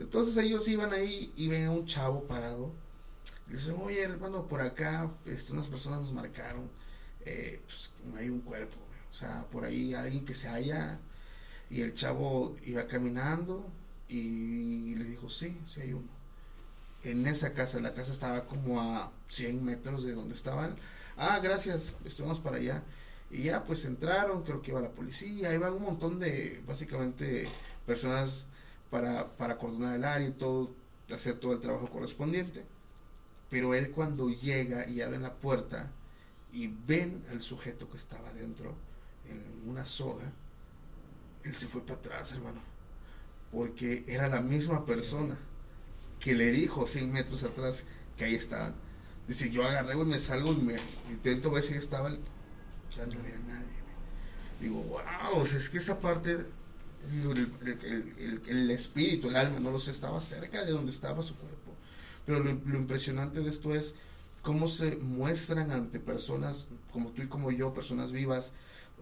[0.00, 2.72] Entonces ellos iban ahí y ven a un chavo parado.
[3.48, 6.68] Y dicen, oye, hermano, por acá, este, unas personas nos marcaron,
[7.24, 8.78] eh, pues hay un cuerpo,
[9.10, 10.98] o sea, por ahí alguien que se haya.
[11.70, 13.64] Y el chavo iba caminando
[14.08, 16.21] y le dijo, sí, sí hay uno
[17.04, 17.80] en esa casa.
[17.80, 20.76] La casa estaba como a 100 metros de donde estaban.
[21.16, 22.82] Ah, gracias, estamos para allá.
[23.30, 27.48] Y ya pues entraron, creo que iba la policía, iban un montón de, básicamente,
[27.86, 28.46] personas
[28.90, 30.74] para, para coordinar el área y todo,
[31.12, 32.64] hacer todo el trabajo correspondiente.
[33.48, 35.90] Pero él cuando llega y abre la puerta
[36.52, 38.74] y ven al sujeto que estaba dentro
[39.28, 40.30] en una soga,
[41.42, 42.60] él se fue para atrás, hermano.
[43.50, 45.38] Porque era la misma persona
[46.22, 47.84] que le dijo 100 metros atrás
[48.16, 48.74] que ahí estaban.
[49.28, 50.76] Dice, yo agarré, güey, me salgo y me
[51.10, 52.08] intento ver si estaba.
[52.08, 52.20] el-
[52.96, 53.66] Ya no había nadie.
[54.60, 56.46] Digo, wow, o es que esa parte,
[57.10, 57.52] digo, el,
[58.46, 61.72] el- espíritu, el alma, no lo estaba cerca de donde estaba su cuerpo.
[62.24, 63.94] Pero lo, lo impresionante de esto es
[64.42, 68.52] cómo se muestran ante personas como tú y como yo, personas vivas,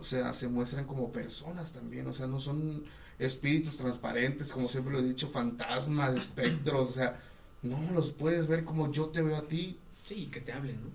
[0.00, 2.84] o sea, se muestran como personas también, o sea, no son
[3.18, 7.20] espíritus transparentes, como siempre lo he dicho, fantasmas, espectros, o sea,
[7.62, 10.90] no los puedes ver como yo te veo a ti, Sí, que te hablen, ¿no?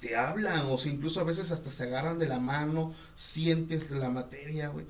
[0.00, 4.08] te hablan, o sea, incluso a veces hasta se agarran de la mano, sientes la
[4.10, 4.86] materia, güey,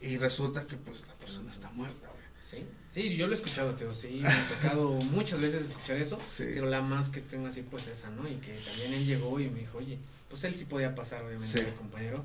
[0.00, 2.18] y resulta que pues la persona está muerta, güey.
[2.44, 6.18] Sí, sí, yo lo he escuchado, Teo, sí, me ha tocado muchas veces escuchar eso.
[6.24, 6.44] Sí.
[6.54, 8.28] Pero la más que tengo así, pues esa, ¿no?
[8.28, 9.98] Y que también él llegó y me dijo, oye,
[10.30, 11.58] pues él sí podía pasar, obviamente, Sí.
[11.58, 12.24] el compañero.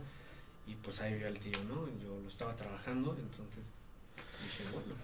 [0.67, 1.87] Y pues ahí vio al tío, ¿no?
[2.01, 3.63] Yo lo estaba trabajando, entonces
[4.41, 4.95] dije, bueno.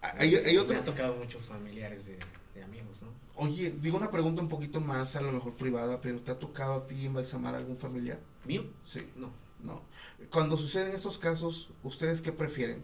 [0.00, 2.18] Hay, hay Me ha tocado muchos familiares de,
[2.54, 3.08] de amigos, ¿no?
[3.36, 6.74] oye, digo una pregunta un poquito más, a lo mejor privada, pero ¿te ha tocado
[6.74, 8.20] a ti embalsamar a algún familiar?
[8.44, 8.64] ¿Mío?
[8.82, 9.00] Sí.
[9.16, 9.30] No.
[9.62, 9.82] No.
[10.30, 12.82] Cuando suceden estos casos, ¿ustedes qué prefieren?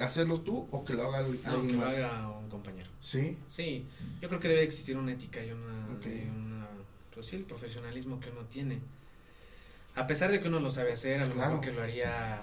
[0.00, 1.94] ¿Hacerlo tú o que lo haga alguien No, que lo más?
[1.94, 2.88] haga un compañero.
[3.00, 3.86] Sí, Sí,
[4.20, 6.06] yo creo que debe existir una ética y una, Ok.
[6.06, 6.68] y una-
[7.12, 8.80] pues sí, el profesionalismo que uno tiene.
[9.96, 11.50] A pesar de que uno lo sabe hacer, a lo Claro.
[11.56, 12.42] mejor que lo haría,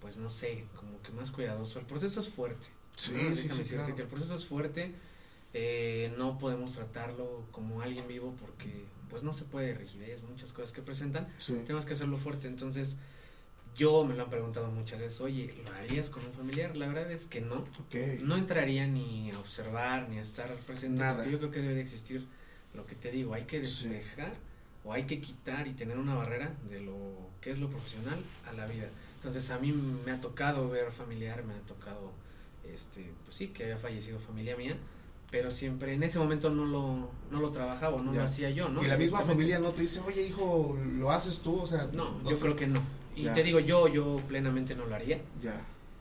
[0.00, 1.78] pues no sé, como que más cuidadoso.
[1.78, 2.66] El proceso es fuerte.
[2.96, 3.34] Sí, ¿no?
[3.34, 3.94] sí, sí, claro.
[3.94, 4.92] que el proceso es fuerte,
[5.54, 10.70] eh, no podemos tratarlo como alguien vivo porque pues no se puede rigidez, muchas cosas
[10.70, 11.54] que presentan, Sí.
[11.66, 12.96] tenemos que hacerlo fuerte, entonces
[13.74, 16.76] yo me lo han preguntado muchas veces, oye, ¿lo harías con un familiar?
[16.76, 17.94] La verdad es que no, Ok.
[18.20, 21.26] no entraría ni a observar ni a estar presente, Nada.
[21.26, 22.26] yo creo que debe de existir
[22.74, 23.88] lo que te digo, hay que Sí.
[24.84, 26.94] O hay que quitar y tener una barrera de lo
[27.40, 28.18] que es lo profesional
[28.48, 28.88] a la vida.
[29.16, 32.12] Entonces a mí me ha tocado ver familiar, me ha tocado,
[32.64, 34.76] este, pues sí, que haya fallecido familia mía,
[35.30, 38.20] pero siempre en ese momento no lo, no lo trabajaba, o no Ya.
[38.20, 38.82] lo hacía yo, ¿no?
[38.82, 41.60] Y la misma familia no te dice, oye, hijo, ¿lo haces tú?
[41.60, 42.82] O sea, No, no yo te- creo que no.
[43.14, 43.34] Y Ya.
[43.34, 45.20] te digo, yo, yo plenamente no lo haría.
[45.42, 45.60] Ya.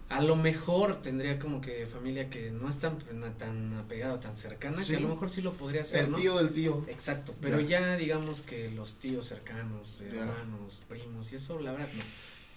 [0.09, 2.97] A lo mejor tendría como que familia que no es tan,
[3.37, 4.93] tan apegada, tan cercana, Sí.
[4.93, 6.17] que a lo mejor sí lo podría hacer, El ¿no?
[6.17, 6.83] tío del tío.
[6.87, 7.79] Exacto, pero Ya.
[7.81, 7.95] ya.
[7.97, 10.07] digamos que los tíos cercanos, Ya.
[10.21, 12.03] hermanos, primos y eso, la verdad no.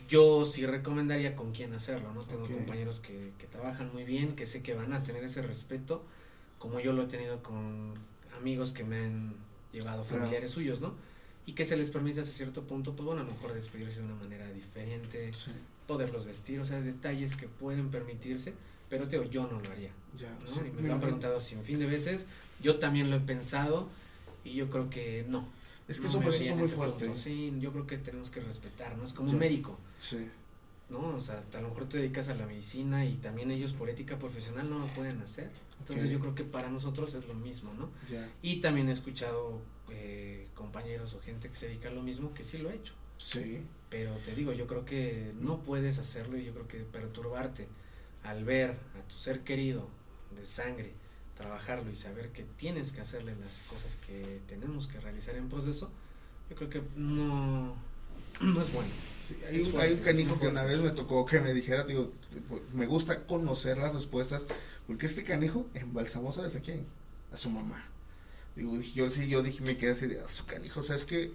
[0.08, 2.24] Yo sí recomendaría con quién hacerlo, ¿no?
[2.24, 6.02] Tengo compañeros que, que trabajan muy bien, que sé que van a tener ese respeto,
[6.58, 7.94] como yo lo he tenido con
[8.36, 9.34] amigos que me han
[9.72, 10.18] llevado Claro.
[10.20, 10.94] familiares suyos, ¿no?
[11.44, 14.06] Y que se les permite hasta cierto punto, pues bueno, a lo mejor despedirse de
[14.06, 15.50] una manera diferente, Sí.
[15.86, 18.52] Poderlos vestir, o sea, detalles que pueden permitirse,
[18.88, 19.90] pero te digo, yo no lo haría.
[20.18, 20.30] Ya.
[20.40, 20.46] ¿no?
[20.46, 22.26] sí, y me me lo han preguntado sin fin de veces.
[22.60, 23.88] Yo también lo he pensado
[24.44, 25.46] y yo creo que no.
[25.88, 27.06] Es que no es un me proceso vería en muy ese fuerte.
[27.06, 27.20] punto.
[27.20, 29.34] Sí, yo creo que tenemos que respetarnos como Ya.
[29.34, 30.28] un médico, Sí.
[30.90, 31.16] ¿no?
[31.16, 34.18] O sea, a lo mejor te dedicas a la medicina y también ellos por ética
[34.18, 35.50] profesional no lo pueden hacer.
[35.80, 37.88] Entonces yo creo que para nosotros es lo mismo, ¿no?
[38.10, 38.28] Ya.
[38.42, 39.60] Y también he escuchado
[39.90, 42.92] eh, compañeros o gente que se dedica a lo mismo que sí lo ha hecho.
[43.22, 43.62] Sí.
[43.88, 47.68] Pero te digo, yo creo que no puedes hacerlo y yo creo que perturbarte
[48.24, 49.88] al ver a tu ser querido
[50.36, 50.92] de sangre
[51.36, 55.90] trabajarlo y saber que tienes que hacerle las cosas que tenemos que realizar en proceso,
[56.50, 57.74] yo creo que no,
[58.40, 58.90] no es bueno.
[59.20, 61.54] Sí, hay, Es un, fuerte, hay un canijo que una vez me tocó que me
[61.54, 62.12] dijera, digo,
[62.72, 64.46] me gusta conocer las respuestas,
[64.86, 66.86] porque este canijo embalsamó, ¿sabes a quién?
[67.32, 67.84] A su mamá.
[68.54, 71.04] Digo, yo sí, yo dije, me quedé así de, a su canijo, o sea, es
[71.04, 71.32] que,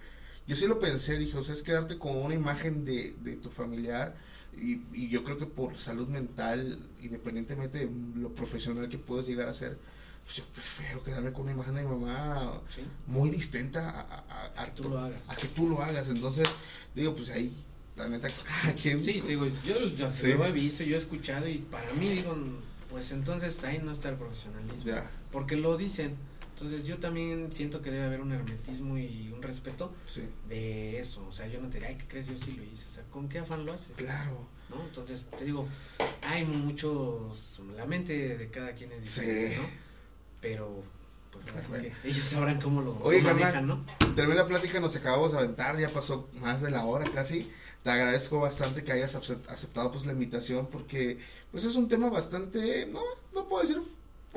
[0.47, 3.49] yo sí lo pensé, dije, o sea, es quedarte con una imagen de, de tu
[3.49, 4.15] familiar,
[4.55, 9.49] y, y yo creo que por salud mental, independientemente de lo profesional que puedes llegar
[9.49, 9.77] a ser,
[10.23, 12.81] pues yo prefiero quedarme con una imagen de mi mamá ¿sí?
[13.05, 15.21] muy distinta a, a- a- a tú to- lo hagas.
[15.29, 16.09] a que tú lo hagas.
[16.09, 16.47] Entonces,
[16.95, 17.53] digo, pues ahí,
[17.95, 18.27] la neta,
[18.81, 19.03] quien.
[19.03, 20.33] Sí, te digo, yo, yo Sí.
[20.33, 22.35] lo he visto, yo he escuchado y para mí digo,
[22.89, 24.81] pues entonces ahí no está el profesionalismo.
[24.83, 26.15] Ya, Porque lo dicen.
[26.59, 31.23] Entonces yo también siento que debe haber un hermetismo y un respeto sí, de eso.
[31.27, 32.25] O sea, yo no te diré, ay, ¿qué crees?
[32.27, 32.83] Yo sí lo hice.
[32.87, 33.95] O sea, ¿con qué afán lo haces?
[33.95, 34.47] claro.
[34.69, 34.81] ¿No?
[34.83, 35.65] Entonces, te digo,
[36.21, 39.61] hay muchos, la mente de cada quien es diferente, Sí.
[39.61, 39.67] ¿no?
[40.41, 40.83] Pero,
[41.31, 41.83] pues Bueno.
[42.01, 43.39] que ellos sabrán cómo lo, Oye, carnal.
[43.39, 43.85] manejan, ¿no?
[44.15, 47.49] Terminé la plática, nos acabamos de aventar, ya pasó más de la hora casi.
[47.83, 51.19] Te agradezco bastante que hayas acep- aceptado pues la invitación porque
[51.51, 52.99] pues es un tema bastante, no,
[53.33, 53.81] no puedo decir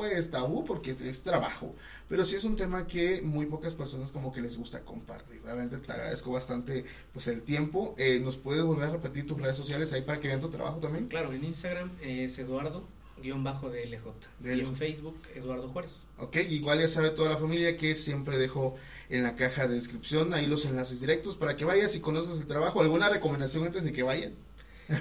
[0.01, 1.74] pues tabú porque es, es trabajo,
[2.09, 5.42] pero sí es un tema que muy pocas personas como que les gusta compartir.
[5.44, 7.94] Realmente te agradezco bastante pues el tiempo.
[7.98, 10.78] Eh, ¿Nos puedes volver a repetir tus redes sociales ahí para que vean tu trabajo
[10.78, 11.09] también?
[11.09, 12.88] Claro, en Instagram es Eduardo,
[13.22, 14.07] guion bajo de LJ.
[14.38, 16.07] De Y en Facebook, Eduardo Juárez.
[16.16, 18.76] Ok, igual ya sabe toda la familia que siempre dejo
[19.11, 22.46] en la caja de descripción ahí los enlaces directos para que vayas y conozcas el
[22.46, 22.80] trabajo.
[22.80, 24.32] ¿Alguna recomendación antes de que vayan?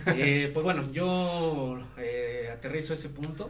[0.08, 3.50] Eh, pues bueno, yo eh, aterrizo ese punto.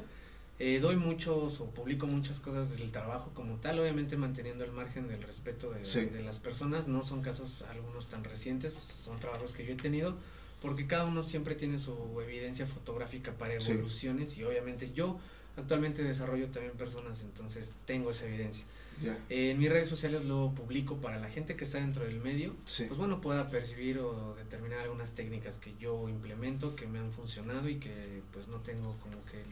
[0.62, 5.07] Eh, doy muchos o publico muchas cosas del trabajo como tal, obviamente manteniendo el margen
[5.07, 6.01] del respeto de, Sí.
[6.05, 6.88] de las personas.
[6.88, 10.18] No son casos algunos tan recientes, son trabajos que yo he tenido,
[10.62, 13.72] porque cada uno siempre tiene su evidencia fotográfica para Sí.
[13.72, 15.18] evoluciones y obviamente yo
[15.55, 18.66] actualmente desarrollo también personas, entonces tengo esa evidencia.
[19.01, 19.18] Ya.
[19.30, 22.53] Eh, en mis redes sociales lo publico para la gente que está dentro del medio,
[22.66, 22.84] Sí.
[22.88, 27.70] pues bueno, pueda percibir o determinar algunas técnicas que yo implemento, que me han funcionado
[27.70, 29.47] y que pues no tengo como que el,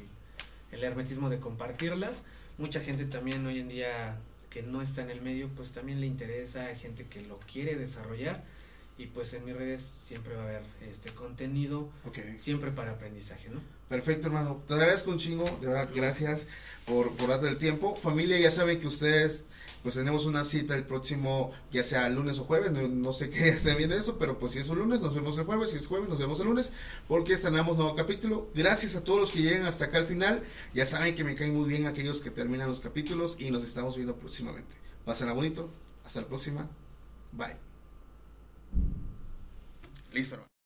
[0.71, 2.23] el hermetismo de compartirlas.
[2.57, 4.17] Mucha gente también hoy en día
[4.49, 7.75] que no está en el medio, pues también le interesa, hay gente que lo quiere
[7.75, 8.43] desarrollar
[8.97, 11.89] y pues en mis redes siempre va a haber este contenido,
[12.37, 13.61] siempre para aprendizaje, ¿no?
[13.89, 14.63] Perfecto, hermano.
[14.67, 15.45] Te agradezco un chingo.
[15.61, 16.47] De verdad, gracias
[16.85, 17.95] por, por darte el tiempo.
[17.95, 19.45] Familia, ya saben que ustedes,
[19.87, 22.73] pues tenemos una cita el próximo, ya sea lunes o jueves.
[22.73, 25.37] No, no sé qué se viene eso, pero pues si es un lunes, nos vemos
[25.37, 25.71] el jueves.
[25.71, 26.73] Si es jueves, nos vemos el lunes,
[27.07, 28.49] porque estrenamos nuevo capítulo.
[28.53, 30.43] Gracias a todos los que lleguen hasta acá al final.
[30.73, 33.95] Ya saben que me caen muy bien aquellos que terminan los capítulos y nos estamos
[33.95, 34.75] viendo próximamente.
[35.05, 35.69] Pásenla bonito.
[36.03, 36.69] Hasta la próxima.
[37.31, 37.55] Bye.
[40.11, 40.56] Listo.